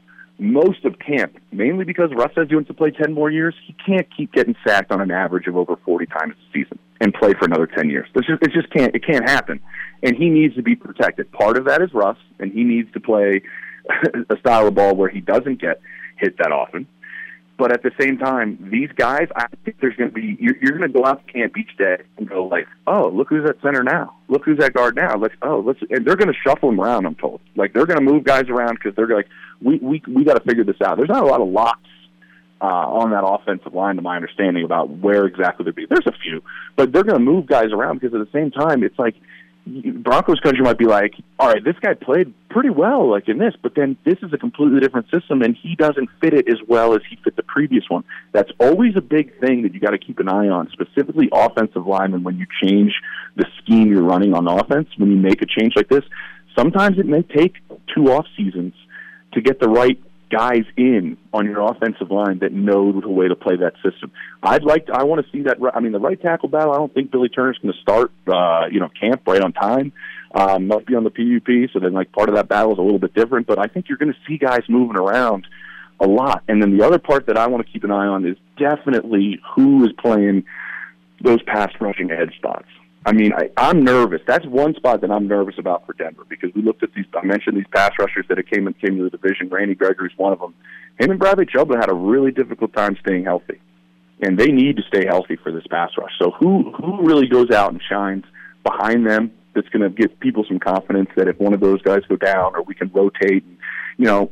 most 0.42 0.84
of 0.84 0.98
camp, 0.98 1.38
mainly 1.52 1.84
because 1.84 2.10
Russ 2.14 2.32
says 2.34 2.48
he 2.48 2.54
wants 2.54 2.68
to 2.68 2.74
play 2.74 2.90
10 2.90 3.12
more 3.12 3.30
years. 3.30 3.54
He 3.66 3.74
can't 3.86 4.06
keep 4.14 4.32
getting 4.32 4.56
sacked 4.66 4.90
on 4.90 5.00
an 5.00 5.10
average 5.10 5.46
of 5.46 5.56
over 5.56 5.76
40 5.84 6.06
times 6.06 6.34
a 6.34 6.52
season 6.52 6.78
and 7.00 7.14
play 7.14 7.32
for 7.34 7.44
another 7.44 7.66
10 7.66 7.88
years. 7.90 8.08
It's 8.14 8.26
just, 8.26 8.42
it 8.42 8.52
just 8.52 8.70
can't, 8.72 8.94
it 8.94 9.06
can't 9.06 9.28
happen. 9.28 9.60
And 10.02 10.16
he 10.16 10.28
needs 10.28 10.54
to 10.56 10.62
be 10.62 10.74
protected. 10.74 11.30
Part 11.32 11.56
of 11.56 11.66
that 11.66 11.80
is 11.80 11.94
Russ, 11.94 12.18
and 12.38 12.52
he 12.52 12.64
needs 12.64 12.92
to 12.92 13.00
play 13.00 13.42
a 14.30 14.36
style 14.38 14.66
of 14.66 14.74
ball 14.74 14.94
where 14.94 15.08
he 15.08 15.20
doesn't 15.20 15.60
get 15.60 15.80
hit 16.16 16.36
that 16.38 16.52
often. 16.52 16.86
But 17.58 17.70
at 17.70 17.82
the 17.82 17.92
same 18.00 18.18
time, 18.18 18.58
these 18.72 18.88
guys, 18.96 19.28
I 19.36 19.46
think 19.64 19.76
there's 19.80 19.94
going 19.96 20.10
to 20.10 20.14
be 20.14 20.36
you're, 20.40 20.56
you're 20.60 20.76
going 20.76 20.90
to 20.90 20.98
go 20.98 21.04
out 21.04 21.24
to 21.26 21.32
camp 21.32 21.56
each 21.56 21.76
day 21.76 21.98
and 22.16 22.28
go 22.28 22.46
like, 22.46 22.66
oh, 22.86 23.08
look 23.08 23.28
who's 23.28 23.48
at 23.48 23.60
center 23.62 23.82
now. 23.82 24.16
Look 24.28 24.44
who's 24.44 24.58
at 24.60 24.72
guard 24.72 24.96
now. 24.96 25.16
Let's 25.16 25.34
oh, 25.42 25.60
let's 25.60 25.78
and 25.90 26.04
they're 26.04 26.16
going 26.16 26.32
to 26.32 26.38
shuffle 26.44 26.70
them 26.70 26.80
around. 26.80 27.06
I'm 27.06 27.14
told 27.14 27.40
like 27.54 27.72
they're 27.72 27.86
going 27.86 27.98
to 27.98 28.04
move 28.04 28.24
guys 28.24 28.48
around 28.48 28.78
because 28.82 28.96
they're 28.96 29.06
like 29.06 29.28
we 29.60 29.78
we 29.78 30.02
we 30.08 30.24
got 30.24 30.34
to 30.34 30.44
figure 30.48 30.64
this 30.64 30.80
out. 30.82 30.96
There's 30.96 31.10
not 31.10 31.22
a 31.22 31.26
lot 31.26 31.40
of 31.40 31.48
locks 31.48 31.88
uh, 32.62 32.66
on 32.66 33.10
that 33.10 33.24
offensive 33.26 33.74
line, 33.74 33.96
to 33.96 34.02
my 34.02 34.16
understanding, 34.16 34.64
about 34.64 34.88
where 34.88 35.26
exactly 35.26 35.64
they'd 35.64 35.74
be. 35.74 35.86
There's 35.86 36.06
a 36.06 36.12
few, 36.22 36.42
but 36.76 36.92
they're 36.92 37.04
going 37.04 37.18
to 37.18 37.24
move 37.24 37.46
guys 37.46 37.72
around 37.72 38.00
because 38.00 38.14
at 38.14 38.24
the 38.24 38.32
same 38.32 38.50
time, 38.50 38.84
it's 38.84 38.98
like 38.98 39.16
Broncos 39.64 40.40
country 40.40 40.62
might 40.64 40.78
be 40.78 40.86
like, 40.86 41.14
all 41.38 41.48
right, 41.48 41.62
this 41.64 41.76
guy 41.80 41.94
played 41.94 42.34
pretty 42.50 42.70
well, 42.70 43.08
like 43.08 43.28
in 43.28 43.38
this, 43.38 43.54
but 43.62 43.74
then 43.76 43.96
this 44.04 44.16
is 44.22 44.32
a 44.32 44.38
completely 44.38 44.80
different 44.80 45.08
system, 45.08 45.40
and 45.40 45.56
he 45.56 45.76
doesn't 45.76 46.10
fit 46.20 46.34
it 46.34 46.48
as 46.48 46.58
well 46.66 46.94
as 46.94 47.00
he 47.08 47.16
fit 47.22 47.36
the 47.36 47.44
previous 47.44 47.84
one. 47.88 48.02
That's 48.32 48.50
always 48.58 48.96
a 48.96 49.00
big 49.00 49.38
thing 49.40 49.62
that 49.62 49.72
you 49.72 49.78
got 49.78 49.90
to 49.90 49.98
keep 49.98 50.18
an 50.18 50.28
eye 50.28 50.48
on, 50.48 50.68
specifically 50.72 51.28
offensive 51.32 51.86
linemen. 51.86 52.24
When 52.24 52.38
you 52.38 52.46
change 52.62 52.92
the 53.36 53.46
scheme 53.62 53.88
you're 53.88 54.02
running 54.02 54.34
on 54.34 54.48
offense, 54.48 54.88
when 54.96 55.10
you 55.10 55.16
make 55.16 55.42
a 55.42 55.46
change 55.46 55.74
like 55.76 55.88
this, 55.88 56.04
sometimes 56.58 56.98
it 56.98 57.06
may 57.06 57.22
take 57.22 57.56
two 57.94 58.10
off 58.12 58.26
seasons 58.36 58.74
to 59.32 59.40
get 59.40 59.60
the 59.60 59.68
right 59.68 59.98
guys 60.32 60.64
in 60.76 61.18
on 61.32 61.44
your 61.44 61.60
offensive 61.60 62.10
line 62.10 62.38
that 62.38 62.52
know 62.52 62.98
the 63.00 63.08
way 63.08 63.28
to 63.28 63.36
play 63.36 63.56
that 63.56 63.74
system. 63.84 64.10
I'd 64.42 64.64
like 64.64 64.86
to, 64.86 64.92
I 64.94 65.02
want 65.02 65.24
to 65.24 65.30
see 65.30 65.42
that. 65.42 65.58
I 65.74 65.80
mean, 65.80 65.92
the 65.92 66.00
right 66.00 66.20
tackle 66.20 66.48
battle. 66.48 66.72
I 66.72 66.76
don't 66.76 66.92
think 66.92 67.10
Billy 67.10 67.28
Turner's 67.28 67.58
going 67.58 67.74
to 67.74 67.80
start. 67.80 68.12
Uh, 68.26 68.66
you 68.70 68.80
know, 68.80 68.88
camp 68.98 69.22
right 69.26 69.42
on 69.42 69.52
time. 69.52 69.92
Um, 70.34 70.66
must 70.68 70.86
be 70.86 70.94
on 70.94 71.04
the 71.04 71.10
PUP, 71.10 71.70
so 71.72 71.78
then 71.78 71.92
like 71.92 72.10
part 72.12 72.30
of 72.30 72.36
that 72.36 72.48
battle 72.48 72.72
is 72.72 72.78
a 72.78 72.82
little 72.82 72.98
bit 72.98 73.12
different. 73.14 73.46
But 73.46 73.58
I 73.58 73.66
think 73.66 73.88
you're 73.88 73.98
going 73.98 74.12
to 74.12 74.18
see 74.26 74.38
guys 74.38 74.62
moving 74.68 74.96
around 74.96 75.46
a 76.00 76.06
lot. 76.06 76.42
And 76.48 76.62
then 76.62 76.76
the 76.76 76.84
other 76.84 76.98
part 76.98 77.26
that 77.26 77.36
I 77.36 77.46
want 77.48 77.66
to 77.66 77.70
keep 77.70 77.84
an 77.84 77.90
eye 77.90 78.06
on 78.06 78.26
is 78.26 78.36
definitely 78.58 79.38
who 79.54 79.84
is 79.84 79.92
playing 79.98 80.44
those 81.22 81.42
pass 81.42 81.70
rushing 81.80 82.10
edge 82.10 82.34
spots. 82.36 82.66
I 83.04 83.12
mean, 83.12 83.32
I, 83.32 83.50
I'm 83.56 83.84
nervous. 83.84 84.20
That's 84.26 84.46
one 84.46 84.74
spot 84.74 85.00
that 85.00 85.10
I'm 85.10 85.26
nervous 85.26 85.56
about 85.58 85.86
for 85.86 85.92
Denver 85.92 86.24
because 86.28 86.50
we 86.54 86.62
looked 86.62 86.82
at 86.82 86.94
these. 86.94 87.04
I 87.14 87.24
mentioned 87.24 87.56
these 87.56 87.66
pass 87.74 87.92
rushers 87.98 88.26
that 88.28 88.38
came 88.48 88.66
and 88.66 88.78
came 88.80 88.96
to 88.98 89.04
the 89.04 89.10
division. 89.10 89.48
Randy 89.48 89.74
Gregory's 89.74 90.16
one 90.16 90.32
of 90.32 90.38
them. 90.38 90.54
Him 91.00 91.10
and 91.10 91.18
Bradley 91.18 91.46
Chubb 91.46 91.70
had 91.74 91.90
a 91.90 91.94
really 91.94 92.30
difficult 92.30 92.72
time 92.74 92.96
staying 93.00 93.24
healthy, 93.24 93.60
and 94.20 94.38
they 94.38 94.52
need 94.52 94.76
to 94.76 94.82
stay 94.82 95.04
healthy 95.06 95.36
for 95.36 95.50
this 95.50 95.66
pass 95.68 95.90
rush. 95.98 96.12
So 96.20 96.30
who 96.30 96.72
who 96.72 97.04
really 97.04 97.26
goes 97.26 97.50
out 97.50 97.72
and 97.72 97.82
shines 97.88 98.24
behind 98.62 99.06
them? 99.06 99.32
That's 99.54 99.68
going 99.68 99.82
to 99.82 99.90
give 99.90 100.18
people 100.20 100.44
some 100.48 100.60
confidence 100.60 101.10
that 101.16 101.28
if 101.28 101.38
one 101.38 101.52
of 101.54 101.60
those 101.60 101.82
guys 101.82 102.02
go 102.08 102.16
down, 102.16 102.54
or 102.54 102.62
we 102.62 102.74
can 102.74 102.90
rotate. 102.94 103.44
And, 103.44 103.58
you 103.98 104.06
know, 104.06 104.30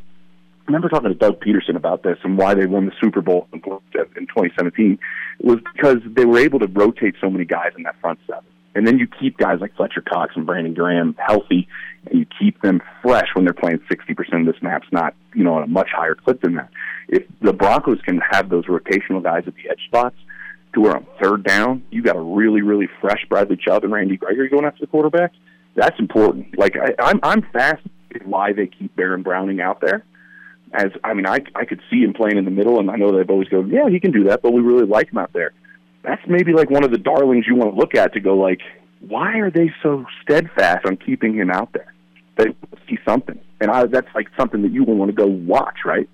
I 0.62 0.64
remember 0.66 0.88
talking 0.88 1.10
to 1.10 1.14
Doug 1.14 1.40
Pederson 1.40 1.76
about 1.76 2.02
this 2.02 2.16
and 2.22 2.38
why 2.38 2.54
they 2.54 2.64
won 2.64 2.86
the 2.86 2.92
Super 3.02 3.20
Bowl 3.20 3.46
in 3.52 3.60
2017 3.60 4.98
it 5.40 5.46
was 5.46 5.58
because 5.74 5.98
they 6.06 6.24
were 6.24 6.38
able 6.38 6.58
to 6.60 6.66
rotate 6.66 7.14
so 7.20 7.30
many 7.30 7.44
guys 7.44 7.72
in 7.76 7.82
that 7.84 8.00
front 8.00 8.18
seven. 8.26 8.44
And 8.74 8.86
then 8.86 8.98
you 8.98 9.06
keep 9.06 9.36
guys 9.36 9.58
like 9.60 9.74
Fletcher 9.76 10.00
Cox 10.00 10.34
and 10.36 10.46
Brandon 10.46 10.74
Graham 10.74 11.16
healthy, 11.18 11.66
and 12.06 12.20
you 12.20 12.26
keep 12.38 12.60
them 12.62 12.80
fresh 13.02 13.28
when 13.34 13.44
they're 13.44 13.54
playing 13.54 13.80
60% 13.90 14.40
of 14.40 14.46
the 14.46 14.54
snaps, 14.60 14.86
not, 14.92 15.14
you 15.34 15.42
know, 15.42 15.54
on 15.54 15.64
a 15.64 15.66
much 15.66 15.88
higher 15.94 16.14
clip 16.14 16.40
than 16.40 16.54
that. 16.54 16.70
If 17.08 17.24
the 17.42 17.52
Broncos 17.52 18.00
can 18.02 18.20
have 18.30 18.48
those 18.48 18.66
rotational 18.66 19.22
guys 19.22 19.44
at 19.46 19.54
the 19.56 19.68
edge 19.68 19.80
spots 19.86 20.16
to 20.74 20.80
where 20.80 20.96
on 20.96 21.06
third 21.20 21.44
down, 21.44 21.82
you 21.90 22.02
got 22.02 22.14
a 22.14 22.20
really, 22.20 22.62
really 22.62 22.88
fresh 23.00 23.26
Bradley 23.28 23.56
Chubb 23.56 23.82
and 23.82 23.92
Randy 23.92 24.16
Gregory 24.16 24.48
going 24.48 24.64
after 24.64 24.80
the 24.80 24.86
quarterback, 24.86 25.32
that's 25.74 25.98
important. 25.98 26.56
Like, 26.56 26.76
I, 26.76 26.94
I'm, 27.02 27.18
I'm 27.24 27.42
fascinated 27.52 28.24
why 28.24 28.52
they 28.52 28.68
keep 28.68 28.94
Baron 28.94 29.22
Browning 29.22 29.60
out 29.60 29.80
there. 29.80 30.04
As 30.72 30.92
I 31.02 31.14
mean, 31.14 31.26
I 31.26 31.40
I 31.56 31.64
could 31.64 31.80
see 31.90 32.04
him 32.04 32.14
playing 32.14 32.38
in 32.38 32.44
the 32.44 32.50
middle, 32.52 32.78
and 32.78 32.88
I 32.92 32.94
know 32.94 33.10
they've 33.10 33.28
always 33.28 33.48
go, 33.48 33.64
yeah, 33.64 33.88
he 33.88 33.98
can 33.98 34.12
do 34.12 34.24
that, 34.24 34.40
but 34.40 34.52
we 34.52 34.60
really 34.60 34.86
like 34.86 35.10
him 35.10 35.18
out 35.18 35.32
there 35.32 35.52
that's 36.02 36.22
maybe 36.26 36.52
like 36.52 36.70
one 36.70 36.84
of 36.84 36.90
the 36.90 36.98
darlings 36.98 37.46
you 37.46 37.54
want 37.54 37.74
to 37.74 37.78
look 37.78 37.94
at 37.94 38.12
to 38.14 38.20
go 38.20 38.36
like, 38.36 38.60
why 39.00 39.38
are 39.38 39.50
they 39.50 39.72
so 39.82 40.04
steadfast 40.22 40.86
on 40.86 40.96
keeping 40.96 41.34
him 41.34 41.50
out 41.50 41.72
there? 41.72 41.92
They 42.36 42.54
see 42.88 42.98
something, 43.06 43.38
and 43.60 43.70
I, 43.70 43.86
that's 43.86 44.08
like 44.14 44.28
something 44.36 44.62
that 44.62 44.72
you 44.72 44.84
will 44.84 44.96
want 44.96 45.10
to 45.10 45.14
go 45.14 45.26
watch, 45.26 45.78
right? 45.84 46.08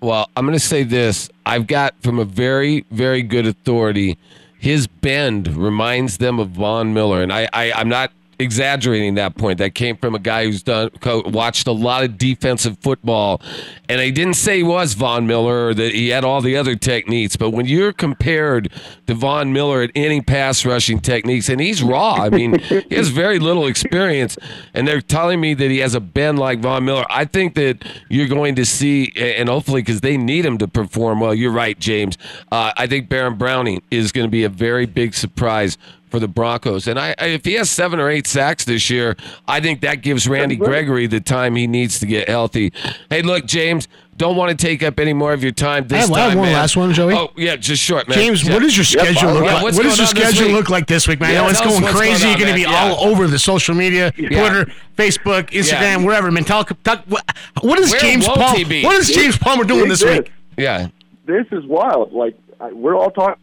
Well, 0.00 0.30
I'm 0.36 0.46
going 0.46 0.58
to 0.58 0.64
say 0.64 0.84
this. 0.84 1.28
I've 1.44 1.66
got 1.66 1.94
from 2.02 2.18
a 2.18 2.24
very, 2.24 2.84
very 2.90 3.22
good 3.22 3.46
authority. 3.46 4.16
His 4.58 4.86
bend 4.86 5.56
reminds 5.56 6.18
them 6.18 6.38
of 6.38 6.50
Von 6.50 6.94
Miller, 6.94 7.22
and 7.22 7.32
I, 7.32 7.48
I 7.52 7.72
I'm 7.72 7.88
not 7.88 8.12
exaggerating 8.38 9.14
that 9.14 9.36
point. 9.36 9.58
That 9.58 9.74
came 9.74 9.96
from 9.96 10.14
a 10.14 10.18
guy 10.18 10.44
who's 10.44 10.62
done 10.62 10.90
watched 11.04 11.66
a 11.66 11.72
lot 11.72 12.04
of 12.04 12.18
defensive 12.18 12.78
football, 12.78 13.40
and 13.88 14.00
I 14.00 14.10
didn't 14.10 14.34
say 14.34 14.58
he 14.58 14.62
was 14.62 14.94
Von 14.94 15.26
Miller 15.26 15.68
or 15.68 15.74
that 15.74 15.94
he 15.94 16.08
had 16.08 16.24
all 16.24 16.40
the 16.40 16.56
other 16.56 16.76
techniques. 16.76 17.36
But 17.36 17.50
when 17.50 17.66
you're 17.66 17.92
compared 17.92 18.72
to 19.06 19.14
Von 19.14 19.52
Miller 19.52 19.82
at 19.82 19.90
any 19.94 20.20
pass 20.20 20.64
rushing 20.64 21.00
techniques, 21.00 21.48
and 21.48 21.60
he's 21.60 21.82
raw. 21.82 22.14
I 22.14 22.30
mean, 22.30 22.58
he 22.58 22.94
has 22.94 23.08
very 23.08 23.38
little 23.38 23.66
experience, 23.66 24.38
and 24.74 24.86
they're 24.86 25.00
telling 25.00 25.40
me 25.40 25.54
that 25.54 25.70
he 25.70 25.78
has 25.78 25.94
a 25.94 26.00
bend 26.00 26.38
like 26.38 26.60
Von 26.60 26.84
Miller. 26.84 27.04
I 27.10 27.24
think 27.24 27.54
that 27.54 27.84
you're 28.08 28.28
going 28.28 28.54
to 28.56 28.64
see, 28.64 29.12
and 29.16 29.48
hopefully 29.48 29.82
because 29.82 30.00
they 30.00 30.16
need 30.16 30.44
him 30.44 30.58
to 30.58 30.68
perform 30.68 31.20
well. 31.20 31.34
You're 31.34 31.52
right, 31.52 31.78
James. 31.78 32.16
Uh, 32.52 32.72
I 32.76 32.86
think 32.86 33.08
Baron 33.08 33.36
Browning 33.36 33.82
is 33.90 34.12
going 34.12 34.26
to 34.26 34.30
be 34.30 34.44
a 34.44 34.48
very 34.48 34.86
big 34.86 35.14
surprise 35.14 35.78
for 36.10 36.18
the 36.18 36.28
Broncos. 36.28 36.86
And 36.88 36.98
I, 36.98 37.14
if 37.18 37.44
he 37.44 37.54
has 37.54 37.70
seven 37.70 38.00
or 38.00 38.08
eight 38.08 38.26
sacks 38.26 38.64
this 38.64 38.90
year, 38.90 39.16
I 39.46 39.60
think 39.60 39.80
that 39.82 40.02
gives 40.02 40.28
Randy 40.28 40.56
Gregory 40.56 41.06
the 41.06 41.20
time 41.20 41.56
he 41.56 41.66
needs 41.66 41.98
to 42.00 42.06
get 42.06 42.28
healthy. 42.28 42.72
Hey, 43.10 43.22
look, 43.22 43.46
James, 43.46 43.88
don't 44.16 44.34
want 44.36 44.50
to 44.50 44.66
take 44.66 44.82
up 44.82 44.98
any 44.98 45.12
more 45.12 45.32
of 45.32 45.42
your 45.44 45.52
time 45.52 45.86
this 45.86 45.96
I 45.96 45.98
have, 46.00 46.08
time, 46.08 46.16
I 46.16 46.22
have 46.30 46.38
one 46.38 46.46
man. 46.48 46.54
last 46.54 46.76
one, 46.76 46.92
Joey. 46.92 47.14
Oh, 47.14 47.30
yeah, 47.36 47.54
just 47.56 47.82
short, 47.82 48.08
man. 48.08 48.18
James, 48.18 48.42
yeah. 48.42 48.54
what 48.54 48.60
does 48.62 48.76
your 48.76 48.84
schedule 48.84 49.32
look 49.32 49.44
Yeah, 49.44 49.54
like? 49.54 49.62
what's 49.62 49.76
What 49.76 49.84
does 49.84 49.98
your 49.98 50.06
schedule 50.08 50.48
look 50.48 50.68
like 50.68 50.86
this 50.88 51.06
week, 51.06 51.20
man? 51.20 51.32
Yeah, 51.34 51.42
I 51.42 51.44
know 51.44 51.50
it's 51.50 51.60
going 51.60 51.94
crazy. 51.94 52.24
going 52.24 52.30
You're 52.38 52.46
going 52.46 52.60
to 52.60 52.66
be 52.66 52.66
man. 52.66 52.92
all 52.92 53.08
over 53.08 53.26
the 53.28 53.38
social 53.38 53.74
media, 53.76 54.10
Twitter, 54.12 54.66
Facebook, 54.96 55.50
Instagram, 55.50 56.04
wherever. 56.04 56.30
Man, 56.32 56.44
talk, 56.44 56.72
talk, 56.82 57.04
what, 57.06 57.24
what 57.60 57.78
is 57.78 57.92
Where 57.92 58.00
James 58.00 58.26
Palmer? 58.26 58.64
be? 58.64 58.82
What 58.82 58.96
is 58.96 59.08
James 59.08 59.38
Palmer 59.38 59.62
doing 59.64 59.88
this 59.88 60.00
This- 60.00 60.18
week? 60.18 60.32
Yeah. 60.56 60.88
This 61.26 61.46
is 61.52 61.64
wild. 61.66 62.12
Like 62.12 62.36
I, 62.58 62.72
we're 62.72 62.96
all 62.96 63.10
talking. 63.10 63.40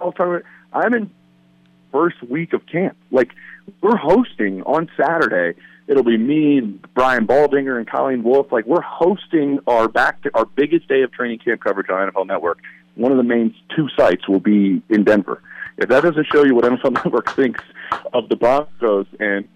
All 0.00 0.12
talking. 0.12 0.40
I'm 0.72 0.94
in 0.94 1.10
first 1.92 2.22
week 2.22 2.52
of 2.52 2.64
camp. 2.66 2.96
Like 3.10 3.30
we're 3.80 3.96
hosting 3.96 4.62
on 4.62 4.88
Saturday. 4.96 5.58
It'll 5.88 6.02
be 6.04 6.16
me, 6.16 6.60
Brian 6.94 7.26
Baldinger, 7.26 7.76
and 7.76 7.86
Colleen 7.88 8.22
Wolfe. 8.22 8.50
Like 8.50 8.66
we're 8.66 8.80
hosting 8.80 9.58
our 9.66 9.88
back 9.88 10.22
to 10.22 10.30
our 10.34 10.44
biggest 10.46 10.88
day 10.88 11.02
of 11.02 11.12
training 11.12 11.38
camp 11.40 11.60
coverage 11.60 11.90
on 11.90 12.10
NFL 12.10 12.26
Network. 12.26 12.58
One 12.94 13.10
of 13.12 13.18
the 13.18 13.24
main 13.24 13.54
two 13.76 13.88
sites 13.96 14.28
will 14.28 14.40
be 14.40 14.82
in 14.88 15.04
Denver. 15.04 15.42
If 15.78 15.88
that 15.88 16.02
doesn't 16.02 16.26
show 16.32 16.44
you 16.44 16.54
what 16.54 16.64
NFL 16.70 16.92
Network 16.94 17.30
thinks 17.34 17.60
of 18.12 18.28
the 18.28 18.36
Broncos 18.36 19.06
and 19.20 19.46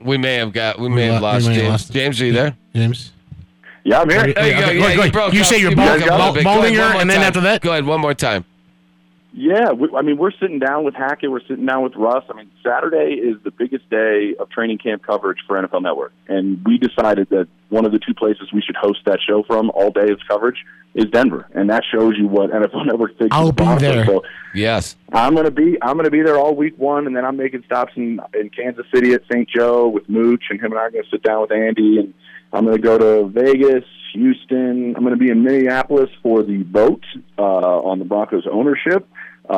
We 0.00 0.18
may 0.18 0.34
have 0.34 0.52
got, 0.52 0.78
we 0.78 0.88
may 0.88 0.94
We 1.08 1.14
have 1.14 1.22
lost 1.22 1.46
James. 1.46 1.68
lost 1.68 1.88
him. 1.90 1.94
James, 1.94 2.20
are 2.20 2.26
you 2.26 2.32
there? 2.32 2.56
James? 2.74 3.12
Yeah, 3.86 4.00
I'm 4.00 4.10
here. 4.10 4.32
There 4.32 4.46
you 4.46 4.52
go. 4.52 4.58
Yeah, 4.70 4.74
go 4.74 4.84
ahead, 4.84 4.96
go 4.96 5.04
you 5.04 5.12
broke 5.12 5.32
You 5.34 5.44
say 5.44 5.58
you're 5.60 5.70
You 5.70 5.76
Bal- 5.76 5.98
broke 5.98 6.10
up 6.10 6.14
a 6.14 6.18
Bal- 6.18 6.32
bit. 6.34 6.44
Go 6.44 6.50
ahead, 6.50 6.72
Baldinger, 6.74 7.00
and 7.00 7.08
then 7.10 7.18
time. 7.18 7.26
after 7.28 7.40
that? 7.42 7.62
Go 7.62 7.70
ahead, 7.72 7.86
one 7.86 8.00
more 8.00 8.14
time. 8.14 8.44
Yeah, 9.38 9.72
we, 9.72 9.90
I 9.94 10.00
mean, 10.00 10.16
we're 10.16 10.30
sitting 10.32 10.58
down 10.58 10.84
with 10.84 10.94
Hackett. 10.94 11.30
We're 11.30 11.40
sitting 11.46 11.66
down 11.66 11.82
with 11.82 11.94
Russ. 11.94 12.24
I 12.30 12.32
mean, 12.34 12.50
Saturday 12.64 13.14
is 13.14 13.36
the 13.42 13.50
biggest 13.50 13.88
day 13.90 14.34
of 14.38 14.48
training 14.48 14.78
camp 14.78 15.02
coverage 15.02 15.38
for 15.46 15.60
NFL 15.62 15.82
Network, 15.82 16.12
and 16.26 16.64
we 16.64 16.78
decided 16.78 17.28
that 17.28 17.46
one 17.68 17.84
of 17.84 17.92
the 17.92 17.98
two 17.98 18.14
places 18.14 18.48
we 18.52 18.62
should 18.62 18.76
host 18.76 19.00
that 19.06 19.18
show 19.26 19.42
from 19.44 19.70
all 19.70 19.90
day 19.90 20.10
of 20.10 20.18
coverage 20.28 20.58
is 20.94 21.04
Denver, 21.06 21.46
and 21.54 21.68
that 21.68 21.82
shows 21.92 22.14
you 22.16 22.26
what 22.26 22.50
NFL 22.50 22.86
Network 22.86 23.18
thinks. 23.18 23.34
I'll 23.34 23.48
of 23.48 23.56
the 23.56 23.62
be 23.62 23.64
Broncos. 23.64 23.82
there. 23.82 24.06
So 24.06 24.22
Yes. 24.54 24.96
I'm 25.12 25.34
gonna 25.34 25.50
be 25.50 25.76
I'm 25.82 25.96
gonna 25.96 26.10
be 26.10 26.22
there 26.22 26.38
all 26.38 26.54
week 26.54 26.74
one, 26.78 27.06
and 27.06 27.14
then 27.16 27.24
I'm 27.24 27.36
making 27.36 27.62
stops 27.66 27.92
in 27.96 28.20
in 28.38 28.48
Kansas 28.50 28.86
City 28.94 29.12
at 29.12 29.22
St. 29.30 29.48
Joe 29.48 29.88
with 29.88 30.08
Mooch, 30.08 30.44
and 30.50 30.58
him 30.60 30.72
and 30.72 30.78
I 30.78 30.84
are 30.84 30.90
gonna 30.90 31.04
sit 31.10 31.22
down 31.22 31.42
with 31.42 31.52
Andy, 31.52 31.98
and 31.98 32.14
I'm 32.52 32.64
gonna 32.64 32.78
go 32.78 32.96
to 32.96 33.28
Vegas, 33.28 33.84
Houston. 34.14 34.94
I'm 34.96 35.02
gonna 35.02 35.16
be 35.16 35.30
in 35.30 35.42
Minneapolis 35.44 36.08
for 36.22 36.42
the 36.42 36.62
vote 36.62 37.04
uh, 37.38 37.42
on 37.42 37.98
the 37.98 38.04
Broncos 38.04 38.46
ownership. 38.50 39.06
Uh, 39.48 39.52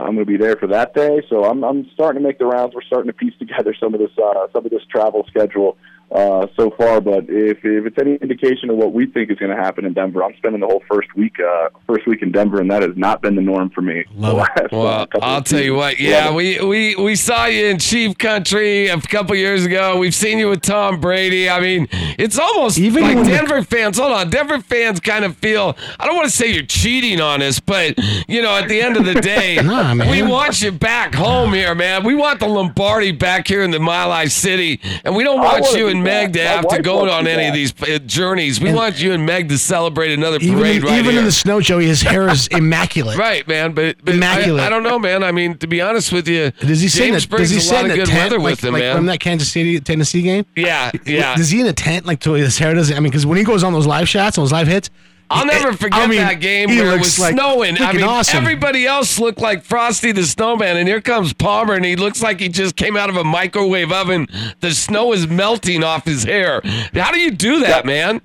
I'm 0.00 0.14
going 0.14 0.24
to 0.24 0.24
be 0.24 0.38
there 0.38 0.56
for 0.56 0.66
that 0.68 0.94
day, 0.94 1.20
so 1.28 1.44
I'm, 1.44 1.62
I'm 1.64 1.86
starting 1.92 2.22
to 2.22 2.26
make 2.26 2.38
the 2.38 2.46
rounds. 2.46 2.74
We're 2.74 2.80
starting 2.80 3.08
to 3.08 3.12
piece 3.12 3.34
together 3.38 3.74
some 3.78 3.92
of 3.92 4.00
this 4.00 4.08
uh, 4.16 4.46
some 4.54 4.64
of 4.64 4.70
this 4.70 4.80
travel 4.90 5.26
schedule 5.28 5.76
uh, 6.14 6.46
so 6.56 6.70
far. 6.78 7.00
But 7.00 7.24
if 7.28 7.58
if 7.64 7.86
it's 7.86 7.98
any 7.98 8.14
indication 8.16 8.70
of 8.70 8.76
what 8.76 8.92
we 8.92 9.06
think 9.06 9.30
is 9.30 9.38
going 9.38 9.54
to 9.54 9.60
happen 9.62 9.84
in 9.84 9.92
Denver, 9.92 10.22
I'm 10.24 10.34
spending 10.36 10.60
the 10.60 10.66
whole 10.66 10.82
first 10.90 11.14
week 11.16 11.34
uh, 11.40 11.68
first 11.86 12.06
week 12.06 12.22
in 12.22 12.32
Denver, 12.32 12.60
and 12.60 12.70
that 12.70 12.82
has 12.82 12.92
not 12.96 13.20
been 13.22 13.34
the 13.34 13.42
norm 13.42 13.70
for 13.70 13.82
me. 13.82 14.04
Love 14.14 14.36
the 14.56 14.62
it. 14.64 14.72
last, 14.72 14.72
uh, 14.72 14.76
Well, 14.76 15.06
couple 15.08 15.22
I'll 15.24 15.38
of 15.38 15.44
tell 15.44 15.60
you 15.60 15.74
what. 15.74 15.98
Yeah, 16.00 16.26
Love 16.26 16.34
we, 16.36 16.60
we 16.60 16.94
we 16.96 17.16
saw 17.16 17.46
you 17.46 17.66
in 17.66 17.78
Chief 17.78 18.16
Country 18.16 18.88
a 18.88 19.00
couple 19.00 19.34
years 19.36 19.64
ago. 19.66 19.98
We've 19.98 20.14
seen 20.14 20.38
you 20.38 20.48
with 20.48 20.62
Tom 20.62 21.00
Brady. 21.00 21.50
I 21.50 21.60
mean, 21.60 21.88
it's 21.92 22.38
almost 22.38 22.78
Even 22.78 23.02
like 23.02 23.16
when 23.16 23.24
the- 23.24 23.30
Denver 23.30 23.62
fans. 23.62 23.98
Hold 23.98 24.12
on, 24.12 24.30
Denver 24.30 24.60
fans 24.60 25.00
kind 25.00 25.24
of 25.24 25.36
feel. 25.36 25.76
I 25.98 26.06
don't 26.06 26.16
want 26.16 26.28
to 26.28 26.34
say 26.36 26.48
you're 26.52 26.64
cheating 26.66 27.20
on 27.20 27.42
us, 27.42 27.58
but 27.60 27.98
you 28.28 28.40
know, 28.42 28.56
at 28.56 28.68
the 28.68 28.80
end 28.80 28.96
of 28.96 29.04
the 29.04 29.14
day, 29.20 29.56
Nah, 29.62 29.94
we 30.10 30.22
want 30.22 30.62
you 30.62 30.70
back 30.72 31.14
home 31.14 31.52
here, 31.52 31.74
man. 31.74 32.04
We 32.04 32.14
want 32.14 32.38
the 32.40 32.46
Lombardi 32.46 33.12
back 33.12 33.48
here 33.48 33.62
in 33.62 33.70
the 33.70 33.78
Mile 33.80 34.10
High 34.10 34.26
City, 34.26 34.80
and 35.04 35.16
we 35.16 35.24
don't 35.24 35.40
want 35.40 35.62
wanna 35.62 35.78
you 35.78 35.88
in 35.88 35.98
back 35.98 36.03
Meg 36.04 36.32
to 36.34 36.46
have 36.46 36.68
to 36.68 36.82
go 36.82 37.08
on 37.10 37.26
any 37.26 37.48
of 37.48 37.54
these 37.54 37.72
uh, 37.82 37.98
journeys. 37.98 38.60
We 38.60 38.72
want 38.72 39.00
you 39.00 39.12
and 39.12 39.24
Meg 39.26 39.48
to 39.48 39.58
celebrate 39.58 40.12
another 40.12 40.38
Even, 40.40 40.58
parade 40.58 40.82
right 40.82 40.90
here. 40.92 40.98
even 41.00 41.10
here. 41.12 41.20
in 41.20 41.24
the 41.24 41.32
snow, 41.32 41.60
Joey, 41.60 41.86
his 41.86 42.02
hair 42.02 42.28
is 42.28 42.46
immaculate. 42.48 43.18
Right, 43.18 43.46
man, 43.48 43.72
but, 43.72 43.96
but 44.04 44.14
Immaculate. 44.14 44.62
I, 44.62 44.66
I 44.66 44.68
don't 44.68 44.82
know, 44.82 44.98
man. 44.98 45.22
I 45.24 45.32
mean, 45.32 45.56
to 45.58 45.66
be 45.66 45.80
honest 45.80 46.12
with 46.12 46.28
you, 46.28 46.50
Does 46.60 46.80
he 46.80 46.88
sit 46.88 47.06
in 47.06 47.12
James 47.12 47.24
a, 47.24 47.28
brings 47.28 47.50
does 47.50 47.64
he 47.64 47.70
a 47.70 47.74
lot 47.74 47.90
of 47.90 47.96
good 47.96 48.06
tent 48.06 48.18
weather 48.18 48.38
like, 48.38 48.50
with 48.50 48.64
him, 48.64 48.72
like 48.74 48.80
man. 48.82 48.96
from 48.96 49.06
that 49.06 49.20
Kansas 49.20 49.50
City 49.50 49.80
Tennessee 49.80 50.22
game? 50.22 50.46
yeah, 50.54 50.90
yeah. 51.06 51.34
Does 51.34 51.50
he 51.50 51.60
in 51.60 51.66
a 51.66 51.72
tent 51.72 52.06
like 52.06 52.20
to 52.20 52.32
his 52.32 52.58
hair 52.58 52.74
doesn't? 52.74 52.96
I 52.96 53.00
mean, 53.00 53.10
because 53.10 53.26
when 53.26 53.38
he 53.38 53.44
goes 53.44 53.62
on 53.64 53.72
those 53.72 53.86
live 53.86 54.08
shots, 54.08 54.36
those 54.36 54.52
live 54.52 54.66
hits, 54.66 54.90
I'll 55.30 55.46
never 55.46 55.72
forget 55.72 56.00
I 56.00 56.06
mean, 56.06 56.18
that 56.18 56.40
game 56.40 56.68
he 56.68 56.80
where 56.80 56.94
it 56.94 57.00
was 57.00 57.18
like 57.18 57.34
snowing. 57.34 57.80
I 57.80 57.92
mean, 57.92 58.04
awesome. 58.04 58.36
everybody 58.38 58.86
else 58.86 59.18
looked 59.18 59.40
like 59.40 59.64
Frosty 59.64 60.12
the 60.12 60.24
Snowman, 60.24 60.76
and 60.76 60.86
here 60.86 61.00
comes 61.00 61.32
Palmer, 61.32 61.74
and 61.74 61.84
he 61.84 61.96
looks 61.96 62.22
like 62.22 62.40
he 62.40 62.48
just 62.48 62.76
came 62.76 62.96
out 62.96 63.08
of 63.10 63.16
a 63.16 63.24
microwave 63.24 63.90
oven. 63.90 64.26
The 64.60 64.72
snow 64.72 65.12
is 65.12 65.26
melting 65.26 65.82
off 65.82 66.04
his 66.04 66.24
hair. 66.24 66.60
How 66.94 67.10
do 67.10 67.18
you 67.18 67.30
do 67.30 67.60
that, 67.60 67.86
man? 67.86 68.20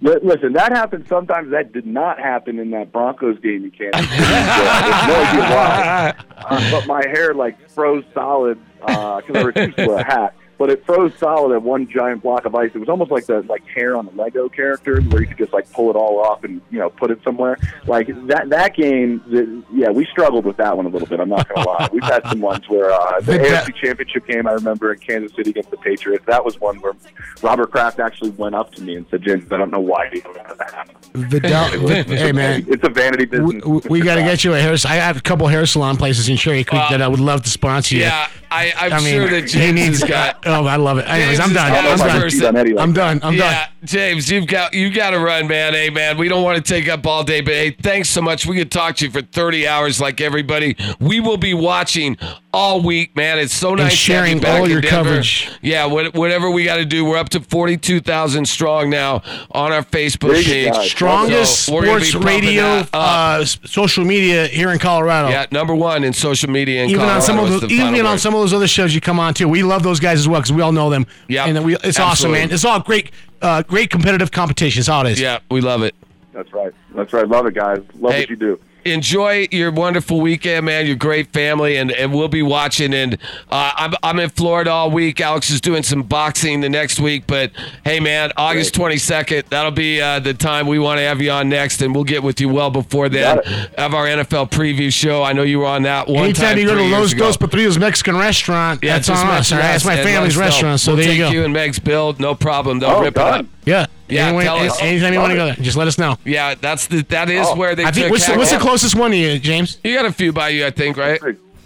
Li- 0.00 0.18
Listen, 0.22 0.52
that 0.54 0.72
happened 0.72 1.06
sometimes. 1.08 1.50
That 1.50 1.72
did 1.72 1.86
not 1.86 2.18
happen 2.18 2.58
in 2.58 2.70
that 2.70 2.92
Broncos 2.92 3.38
game 3.40 3.64
in 3.64 3.70
Kansas 3.70 4.08
City. 4.08 4.22
So 4.22 4.28
I 4.28 4.80
have 4.80 5.08
no 5.08 5.40
idea 5.40 5.54
why. 5.54 6.14
Uh, 6.38 6.70
but 6.70 6.86
my 6.86 7.02
hair 7.06 7.34
like 7.34 7.68
froze 7.68 8.04
solid 8.14 8.58
because 8.78 9.22
I 9.34 9.42
refused 9.42 9.76
to 9.76 9.86
wear 9.86 9.98
a 9.98 10.04
hat. 10.04 10.34
But 10.58 10.70
it 10.70 10.84
froze 10.84 11.12
solid 11.18 11.54
at 11.54 11.62
one 11.62 11.88
giant 11.88 12.22
block 12.22 12.44
of 12.44 12.54
ice. 12.56 12.72
It 12.74 12.78
was 12.78 12.88
almost 12.88 13.10
like 13.12 13.26
the 13.26 13.42
like 13.42 13.64
hair 13.68 13.96
on 13.96 14.06
the 14.06 14.12
Lego 14.12 14.48
character, 14.48 15.00
where 15.00 15.22
you 15.22 15.28
could 15.28 15.38
just 15.38 15.52
like 15.52 15.70
pull 15.72 15.88
it 15.90 15.94
all 15.96 16.18
off 16.18 16.42
and 16.42 16.60
you 16.70 16.78
know 16.80 16.90
put 16.90 17.10
it 17.12 17.20
somewhere. 17.22 17.56
Like 17.86 18.08
that 18.26 18.50
that 18.50 18.74
game, 18.74 19.22
the, 19.30 19.62
yeah, 19.72 19.90
we 19.90 20.04
struggled 20.06 20.44
with 20.44 20.56
that 20.56 20.76
one 20.76 20.86
a 20.86 20.88
little 20.88 21.06
bit. 21.06 21.20
I'm 21.20 21.28
not 21.28 21.48
gonna 21.48 21.66
lie. 21.68 21.88
We've 21.92 22.02
had 22.02 22.26
some 22.28 22.40
ones 22.40 22.68
where 22.68 22.90
uh, 22.92 23.20
the 23.20 23.32
The 23.32 23.38
da- 23.38 23.44
AFC 23.62 23.74
Championship 23.76 24.26
game 24.26 24.46
I 24.48 24.52
remember 24.52 24.92
in 24.92 24.98
Kansas 24.98 25.34
City 25.36 25.50
against 25.50 25.70
the 25.70 25.76
Patriots. 25.76 26.24
That 26.26 26.44
was 26.44 26.60
one 26.60 26.76
where 26.80 26.94
Robert 27.42 27.70
Kraft 27.70 28.00
actually 28.00 28.30
went 28.30 28.54
up 28.56 28.72
to 28.72 28.82
me 28.82 28.96
and 28.96 29.06
said, 29.10 29.22
"James, 29.22 29.50
I 29.52 29.56
don't 29.58 29.70
know 29.70 29.78
why 29.80 30.10
you 30.12 30.22
let 30.34 30.58
that 30.58 30.74
happen." 30.74 30.96
Vidal, 31.14 31.88
hey 32.04 32.32
man, 32.32 32.64
It's 32.68 32.84
a 32.84 32.88
vanity 32.90 33.26
we, 33.26 33.54
business. 33.60 33.84
we 33.88 34.00
got 34.00 34.16
to 34.16 34.22
get 34.22 34.42
you 34.44 34.54
a 34.54 34.60
hair. 34.60 34.74
I 34.84 34.96
have 34.96 35.16
a 35.16 35.20
couple 35.20 35.46
hair 35.46 35.64
salon 35.66 35.96
places 35.96 36.28
in 36.28 36.36
Cherry 36.36 36.64
Creek 36.64 36.80
Well, 36.80 36.90
that 36.90 37.00
I 37.02 37.08
would 37.08 37.20
love 37.20 37.42
to 37.44 37.50
sponsor 37.50 37.94
you. 37.96 38.02
Yeah, 38.02 38.28
I, 38.50 38.72
I'm 38.78 38.92
I 38.94 38.98
mean, 39.00 39.14
sure 39.14 39.28
that 39.28 39.42
he 39.44 39.58
James 39.58 39.74
needs. 39.74 40.00
has 40.00 40.08
got. 40.08 40.38
oh, 40.46 40.64
I 40.66 40.76
love 40.76 40.98
it. 40.98 41.02
Anyways, 41.08 41.40
I'm 41.40 41.52
done. 41.52 41.70
I 41.72 41.74
don't 41.82 41.84
got 41.84 41.84
know 41.84 41.90
I'm 41.90 41.94
if 41.94 42.00
I 42.00 42.04
his 42.04 42.12
can 42.12 42.20
done. 42.20 42.30
cheat 42.30 42.44
on 42.44 42.56
Eddie 42.56 42.72
like 42.74 42.82
I'm 42.82 42.92
done. 42.92 43.20
I'm 43.22 43.34
yeah, 43.34 43.52
done. 43.66 43.68
James, 43.84 44.30
you've 44.30 44.46
got 44.46 44.74
you 44.74 44.90
got 44.92 45.10
to 45.10 45.18
run, 45.20 45.46
man. 45.48 45.72
Hey, 45.74 45.90
man, 45.90 46.18
we 46.18 46.28
don't 46.28 46.42
want 46.42 46.56
to 46.56 46.62
take 46.62 46.88
up 46.88 47.06
all 47.06 47.22
day, 47.24 47.40
but 47.40 47.52
hey, 47.54 47.70
thanks 47.70 48.08
so 48.08 48.20
much. 48.22 48.46
We 48.46 48.56
could 48.56 48.70
talk 48.70 48.96
to 48.96 49.04
you 49.06 49.10
for 49.10 49.22
30 49.22 49.66
hours, 49.68 50.00
like 50.00 50.20
everybody. 50.20 50.76
We 51.00 51.20
will 51.20 51.36
be 51.36 51.54
watching 51.54 52.16
all 52.52 52.82
week, 52.82 53.14
man. 53.16 53.38
It's 53.38 53.54
so 53.54 53.74
nice 53.74 53.76
to 53.76 53.82
have 53.84 53.90
you 53.92 53.96
sharing 53.96 54.40
back 54.40 54.60
all 54.60 54.68
your 54.68 54.80
Denver. 54.80 55.04
coverage. 55.10 55.50
Yeah, 55.62 55.84
whatever 55.86 56.50
we 56.50 56.64
got 56.64 56.76
to 56.76 56.84
do. 56.84 57.04
We're 57.04 57.18
up 57.18 57.28
to 57.30 57.40
42,000 57.40 58.46
strong 58.46 58.90
now 58.90 59.22
on 59.52 59.72
our 59.72 59.82
Facebook 59.82 60.32
There 60.32 60.38
you 60.40 60.44
page. 60.44 60.72
go. 60.72 60.82
Strongest 60.84 61.66
So 61.66 61.74
we're 61.74 61.84
gonna 61.86 62.00
be 62.00 62.06
sports 62.06 62.24
radio, 62.26 62.84
uh, 62.92 63.44
social 63.44 64.04
media 64.04 64.46
here 64.46 64.70
in 64.70 64.78
Colorado. 64.78 65.28
yeah, 65.28 65.46
number 65.50 65.74
one 65.74 66.04
in 66.04 66.12
social 66.12 66.50
media. 66.50 66.82
In 66.84 66.90
even 66.90 67.02
on 67.02 67.20
some 67.22 67.36
of 67.38 67.44
Colorado 67.46 67.54
is 67.56 67.60
those, 67.62 67.70
the 67.70 67.74
even 67.94 68.06
on 68.06 68.18
some 68.18 68.34
of 68.34 68.37
those 68.40 68.52
other 68.52 68.68
shows 68.68 68.94
you 68.94 69.00
come 69.00 69.18
on 69.18 69.34
too. 69.34 69.48
We 69.48 69.62
love 69.62 69.82
those 69.82 70.00
guys 70.00 70.18
as 70.18 70.28
well 70.28 70.40
because 70.40 70.52
we 70.52 70.62
all 70.62 70.72
know 70.72 70.90
them. 70.90 71.06
Yeah, 71.28 71.46
and 71.46 71.64
we, 71.64 71.74
it's 71.76 71.98
awesome, 71.98 72.02
absolutely. 72.04 72.38
man. 72.40 72.52
It's 72.52 72.64
all 72.64 72.80
great, 72.80 73.10
uh, 73.42 73.62
great 73.62 73.90
competitive 73.90 74.30
competition. 74.30 74.80
It's 74.80 74.88
all 74.88 75.06
it 75.06 75.12
is. 75.12 75.20
Yeah, 75.20 75.40
we 75.50 75.60
love 75.60 75.82
it. 75.82 75.94
That's 76.32 76.52
right. 76.52 76.72
That's 76.94 77.12
right. 77.12 77.26
Love 77.26 77.46
it, 77.46 77.54
guys. 77.54 77.78
Love 77.94 78.12
Hey, 78.12 78.20
what 78.20 78.30
you 78.30 78.36
do. 78.36 78.60
Enjoy 78.92 79.48
your 79.50 79.70
wonderful 79.70 80.20
weekend, 80.20 80.66
man. 80.66 80.86
Your 80.86 80.96
great 80.96 81.32
family, 81.32 81.76
and, 81.76 81.90
and 81.92 82.12
we'll 82.12 82.28
be 82.28 82.42
watching. 82.42 82.92
And 82.94 83.14
uh, 83.50 83.70
I'm 83.76 83.94
I'm 84.02 84.18
in 84.20 84.30
Florida 84.30 84.70
all 84.70 84.90
week. 84.90 85.20
Alex 85.20 85.50
is 85.50 85.60
doing 85.60 85.82
some 85.82 86.02
boxing 86.02 86.60
the 86.60 86.68
next 86.68 87.00
week. 87.00 87.24
But 87.26 87.52
hey, 87.84 88.00
man, 88.00 88.32
August 88.36 88.74
22nd, 88.74 89.48
that'll 89.48 89.70
be 89.70 90.00
uh, 90.00 90.20
the 90.20 90.34
time 90.34 90.66
we 90.66 90.78
want 90.78 90.98
to 90.98 91.02
have 91.04 91.20
you 91.20 91.30
on 91.30 91.48
next, 91.48 91.82
and 91.82 91.94
we'll 91.94 92.04
get 92.04 92.22
with 92.22 92.40
you 92.40 92.48
well 92.48 92.70
before 92.70 93.08
then. 93.08 93.42
Have 93.76 93.94
our 93.94 94.06
NFL 94.06 94.50
preview 94.50 94.92
show. 94.92 95.22
I 95.22 95.32
know 95.32 95.42
you 95.42 95.58
were 95.60 95.66
on 95.66 95.82
that 95.82 96.08
one 96.08 96.24
Anytime 96.24 96.50
time. 96.50 96.58
you 96.58 96.66
go 96.66 96.74
to 96.76 96.82
Los. 96.84 97.14
Dos 97.14 97.36
Patrios 97.36 97.78
Mexican 97.78 98.16
restaurant, 98.16 98.80
Yeah, 98.82 98.94
that's 98.94 99.08
on 99.08 99.26
us. 99.28 99.50
That's 99.50 99.84
my 99.84 99.96
family's 99.96 100.36
restaurant. 100.36 100.78
So 100.80 100.94
we'll 100.94 101.04
there 101.04 101.12
you 101.12 101.18
go. 101.24 101.30
you 101.30 101.44
and 101.44 101.52
Meg's 101.52 101.78
build, 101.78 102.20
no 102.20 102.34
problem. 102.34 102.78
They'll 102.78 102.90
Oh, 102.90 103.02
rip 103.02 103.16
it 103.16 103.18
up. 103.22 103.46
yeah. 103.64 103.86
Yeah, 104.08 104.28
Anyway, 104.28 104.44
tell 104.44 104.56
us. 104.58 104.80
anytime 104.80 105.12
you 105.12 105.18
want 105.20 105.30
to 105.32 105.36
go 105.36 105.46
there, 105.46 105.54
just 105.56 105.76
let 105.76 105.86
us 105.88 105.98
know. 105.98 106.16
Yeah, 106.24 106.54
that's 106.54 106.86
the 106.86 107.02
that 107.10 107.28
is 107.30 107.46
Oh, 107.48 107.56
where 107.56 107.74
they 107.74 107.84
I 107.84 107.90
think 107.92 108.06
took 108.06 108.12
what's 108.12 108.26
the, 108.26 108.36
what's 108.36 108.50
the 108.50 108.56
Hackett. 108.56 108.68
closest 108.68 108.94
one 108.96 109.10
to 109.10 109.16
you, 109.16 109.38
James? 109.38 109.78
You 109.84 109.94
got 109.94 110.06
a 110.06 110.12
few 110.12 110.32
by 110.32 110.48
you, 110.50 110.64
I 110.66 110.70
think, 110.70 110.96
right? 110.96 111.20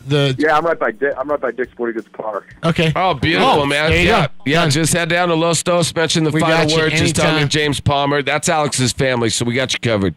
The 0.08 0.34
Yeah, 0.36 0.56
I'm 0.56 0.66
right 0.66 0.76
by 0.78 0.90
Dick, 0.90 1.14
I'm 1.16 1.28
right 1.28 1.40
by 1.40 1.52
Dick's 1.52 1.70
Sporting 1.70 1.94
Goods 1.96 2.08
Park. 2.12 2.52
okay. 2.64 2.92
Oh, 2.96 3.14
beautiful, 3.14 3.60
Oh, 3.60 3.66
man. 3.66 3.90
there 3.90 4.00
you 4.02 4.08
yeah, 4.08 4.26
go. 4.26 4.32
yeah. 4.46 4.60
Done. 4.62 4.70
Just 4.70 4.92
head 4.92 5.08
down 5.08 5.28
to 5.28 5.34
Los 5.36 5.62
Dos, 5.62 5.94
mention 5.94 6.24
the 6.24 6.30
We 6.32 6.40
final 6.40 6.64
got 6.64 6.70
you 6.72 6.76
word. 6.78 6.90
Just 6.92 7.14
tell 7.14 7.26
me 7.26 7.30
anytime. 7.42 7.48
James 7.48 7.78
Palmer. 7.80 8.20
That's 8.22 8.48
Alex's 8.48 8.92
family, 8.92 9.30
so 9.30 9.44
we 9.44 9.54
got 9.54 9.72
you 9.72 9.78
covered. 9.78 10.16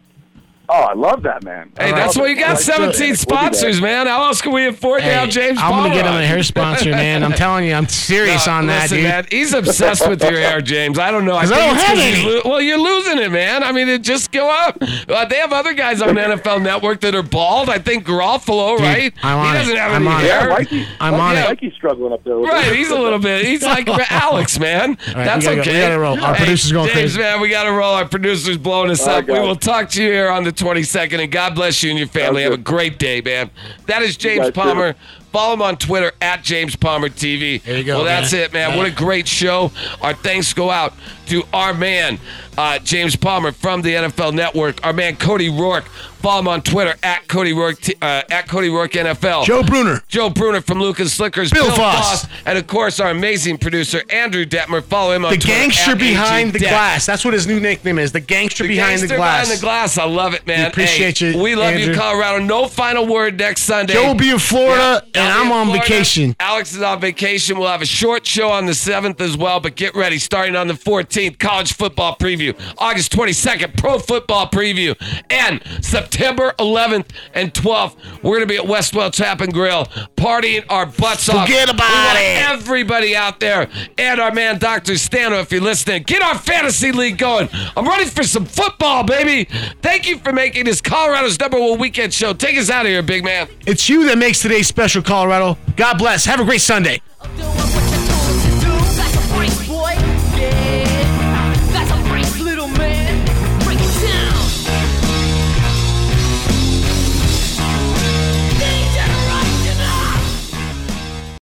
Oh, 0.68 0.74
I 0.82 0.94
love 0.94 1.22
that, 1.22 1.44
man. 1.44 1.70
Hey, 1.78 1.92
I 1.92 1.92
that's 1.92 2.16
why 2.16 2.26
it. 2.26 2.30
you 2.30 2.36
got 2.36 2.50
Like, 2.54 2.58
17 2.60 3.08
we'll 3.08 3.16
sponsors, 3.16 3.80
man. 3.80 4.06
How 4.08 4.24
else 4.26 4.42
can 4.42 4.52
we 4.52 4.66
afford 4.66 5.00
to 5.00 5.06
Hey, 5.06 5.12
have 5.14 5.28
James 5.28 5.58
I'm 5.60 5.70
gonna 5.70 5.94
get 5.94 6.06
him 6.06 6.14
a 6.14 6.26
hair 6.26 6.42
sponsor, 6.42 6.90
man. 6.90 7.22
I'm 7.22 7.32
telling 7.34 7.66
you, 7.66 7.74
I'm 7.74 7.88
serious 7.88 8.46
No, 8.46 8.54
on 8.54 8.66
that, 8.66 8.90
dude. 8.90 9.04
man, 9.04 9.26
he's 9.30 9.52
obsessed 9.54 10.08
with 10.08 10.20
your 10.22 10.32
hair, 10.40 10.60
James. 10.60 10.98
I 10.98 11.10
don't 11.12 11.24
know. 11.24 11.36
I 11.36 11.42
'Cause 11.42 11.52
I 11.52 11.56
think 11.56 11.66
don't 11.68 11.76
it's 11.76 11.86
have 11.86 11.96
'cause 11.96 12.24
any. 12.24 12.34
lo- 12.34 12.42
well, 12.50 12.60
you're 12.60 12.78
losing 12.78 13.18
it, 13.18 13.30
man. 13.30 13.62
I 13.62 13.70
mean, 13.72 13.88
it 13.88 14.02
just 14.02 14.32
go 14.32 14.50
up. 14.50 14.82
Uh, 15.08 15.24
they 15.26 15.36
have 15.36 15.52
other 15.52 15.72
guys 15.72 16.02
on 16.02 16.16
NFL 16.18 16.58
Network 16.60 17.00
that 17.02 17.14
are 17.14 17.22
bald. 17.22 17.70
I 17.70 17.78
think 17.78 18.04
Garafolo, 18.04 18.76
Dude, 18.78 18.86
right? 18.86 19.12
I'm 19.22 19.38
on 19.38 19.46
he 19.52 19.58
doesn't 19.60 19.76
have 19.76 19.92
I'm 19.92 20.06
any 20.08 20.14
on 20.16 20.24
it. 20.24 20.26
Yeah, 20.26 20.40
hair. 20.40 20.48
Mikey. 20.50 20.86
I'm 21.00 21.12
Mikey, 21.12 21.22
on 21.22 21.36
it. 21.36 21.48
Mikey's 21.48 21.74
struggling 21.74 22.12
up 22.12 22.24
there. 22.24 22.38
with 22.38 22.50
Right, 22.50 22.66
it. 22.66 22.76
he's 22.76 22.90
a 22.90 22.98
little 22.98 23.18
bit. 23.20 23.44
He's 23.44 23.62
like 23.62 23.88
Alex, 24.10 24.58
man. 24.58 24.98
right, 25.14 25.24
That's 25.24 25.46
we 25.46 25.54
gotta 25.54 25.56
go- 25.56 25.60
okay. 25.62 25.72
we 25.74 25.78
gotta 25.80 25.98
roll. 26.00 26.20
Our 26.24 26.34
Hey, 26.34 26.44
producer's 26.44 26.72
going 26.72 26.86
James, 26.88 26.98
crazy. 27.14 27.18
man, 27.20 27.40
we 27.40 27.48
got 27.50 27.64
to 27.64 27.72
roll. 27.72 27.94
Our 27.94 28.04
producer's 28.06 28.56
blowing 28.58 28.90
us 28.90 29.00
All 29.06 29.14
right, 29.14 29.18
up. 29.22 29.28
We 29.28 29.38
will 29.38 29.54
talk 29.56 29.90
to 29.90 30.02
you 30.02 30.08
here 30.10 30.28
on 30.28 30.42
the 30.44 30.52
22nd, 30.56 31.22
and 31.22 31.30
God 31.30 31.54
bless 31.54 31.82
you 31.82 31.90
and 31.90 31.98
your 31.98 32.08
family. 32.08 32.42
Have 32.42 32.52
a 32.52 32.56
great 32.56 32.98
day, 32.98 33.20
man. 33.20 33.50
That 33.86 34.02
is 34.02 34.16
James 34.16 34.38
guys 34.40 34.46
too. 34.48 34.52
Palmer. 34.60 34.94
Follow 35.32 35.52
him 35.54 35.62
on 35.62 35.76
Twitter 35.76 36.12
at 36.22 36.42
James 36.42 36.76
Palmer 36.76 37.10
TV. 37.10 37.62
There 37.62 37.76
you 37.76 37.84
go, 37.84 37.96
Well, 37.96 38.04
that's 38.04 38.32
man. 38.32 38.40
it, 38.42 38.52
man. 38.54 38.76
What 38.78 38.86
a 38.86 38.90
great 38.90 39.28
show. 39.28 39.70
Our 40.00 40.14
thanks 40.14 40.54
go 40.54 40.70
out 40.70 40.94
to 41.26 41.44
our 41.52 41.74
man, 41.74 42.18
uh, 42.56 42.78
James 42.80 43.16
Palmer 43.16 43.52
from 43.52 43.82
the 43.82 43.94
NFL 43.94 44.32
Network. 44.34 44.84
Our 44.84 44.92
man, 44.92 45.16
Cody 45.16 45.48
Roark. 45.50 45.84
Follow 46.22 46.40
him 46.40 46.48
on 46.48 46.62
Twitter 46.62 46.94
at 47.04 47.28
Cody 47.28 47.52
Roark, 47.52 47.92
uh, 48.02 48.22
at 48.30 48.48
Cody 48.48 48.68
Roark 48.68 48.90
NFL. 48.92 49.44
Joe 49.44 49.62
Bruner. 49.62 50.02
Joe 50.08 50.28
Bruner 50.30 50.60
from 50.60 50.80
Lucas 50.80 51.12
Slickers, 51.12 51.52
Bill 51.52 51.70
Foss. 51.70 52.26
and 52.46 52.58
of 52.58 52.66
course 52.66 52.98
our 52.98 53.10
amazing 53.10 53.58
producer 53.58 54.02
Andrew 54.10 54.44
Detmer. 54.44 54.82
Follow 54.82 55.12
him 55.12 55.24
on 55.24 55.30
The 55.32 55.36
Twitter 55.38 55.58
gangster 55.60 55.94
behind 55.94 56.52
the 56.52 56.56
AG 56.58 56.64
Det. 56.64 56.68
glass. 56.70 57.06
That's 57.06 57.24
what 57.24 57.34
his 57.34 57.46
new 57.46 57.60
nickname 57.60 57.98
is. 58.00 58.10
The 58.12 58.20
gangster 58.20 58.64
The 58.64 58.70
behind 58.70 58.92
gangster 58.92 59.08
the 59.08 59.16
glass. 59.16 59.44
behind 59.46 59.58
the 59.58 59.62
glass. 59.62 59.98
I 59.98 60.04
love 60.04 60.34
it, 60.34 60.46
man. 60.48 60.60
We 60.62 60.66
appreciate 60.66 61.18
Hey, 61.18 61.32
you, 61.32 61.38
We 61.42 61.54
love 61.54 61.74
Andrew. 61.74 61.92
you, 61.92 61.98
Colorado. 61.98 62.42
No 62.42 62.66
final 62.66 63.06
word 63.06 63.38
next 63.38 63.62
Sunday. 63.62 63.92
Joe 63.92 64.08
will 64.08 64.14
be 64.14 64.30
in 64.30 64.38
Florida, 64.40 65.04
Yeah, 65.14 65.22
and 65.22 65.32
I'm 65.32 65.52
on 65.52 65.66
Florida. 65.66 65.84
vacation. 65.84 66.34
Alex 66.40 66.74
is 66.74 66.82
on 66.82 66.98
vacation. 67.00 67.56
We'll 67.58 67.68
have 67.68 67.82
a 67.82 67.86
short 67.86 68.26
show 68.26 68.50
on 68.50 68.66
the 68.66 68.72
7th 68.74 69.20
as 69.20 69.36
well, 69.36 69.60
but 69.60 69.76
get 69.76 69.94
ready. 69.94 70.18
Starting 70.18 70.56
on 70.56 70.66
the 70.66 70.74
14th, 71.16 71.38
college 71.38 71.72
football 71.72 72.16
preview. 72.16 72.54
August 72.78 73.12
22nd, 73.12 73.76
pro 73.76 73.98
football 73.98 74.48
preview. 74.48 74.94
And 75.30 75.62
September 75.82 76.52
11th 76.58 77.06
and 77.34 77.52
12th, 77.52 77.96
we're 78.22 78.36
going 78.36 78.40
to 78.40 78.46
be 78.46 78.56
at 78.56 78.64
Westwell 78.64 79.10
Tap 79.10 79.40
and 79.40 79.52
Grill 79.52 79.84
partying 80.16 80.64
our 80.68 80.86
butts 80.86 81.28
off. 81.28 81.46
Forget 81.46 81.70
about 81.70 82.16
it. 82.16 82.50
Everybody 82.50 83.16
out 83.16 83.40
there 83.40 83.68
and 83.98 84.20
our 84.20 84.32
man, 84.32 84.58
Dr. 84.58 84.92
Stano, 84.92 85.40
if 85.40 85.50
you're 85.50 85.60
listening, 85.60 86.02
get 86.02 86.22
our 86.22 86.38
fantasy 86.38 86.92
league 86.92 87.18
going. 87.18 87.48
I'm 87.76 87.86
ready 87.86 88.04
for 88.04 88.22
some 88.22 88.44
football, 88.44 89.04
baby. 89.04 89.44
Thank 89.80 90.06
you 90.06 90.18
for 90.18 90.32
making 90.32 90.66
this 90.66 90.80
Colorado's 90.80 91.40
number 91.40 91.58
one 91.58 91.78
weekend 91.78 92.12
show. 92.12 92.32
Take 92.32 92.58
us 92.58 92.70
out 92.70 92.84
of 92.84 92.90
here, 92.90 93.02
big 93.02 93.24
man. 93.24 93.48
It's 93.66 93.88
you 93.88 94.06
that 94.06 94.18
makes 94.18 94.42
today 94.42 94.62
special, 94.62 95.02
Colorado. 95.02 95.56
God 95.76 95.98
bless. 95.98 96.24
Have 96.26 96.40
a 96.40 96.44
great 96.44 96.60
Sunday. 96.60 97.00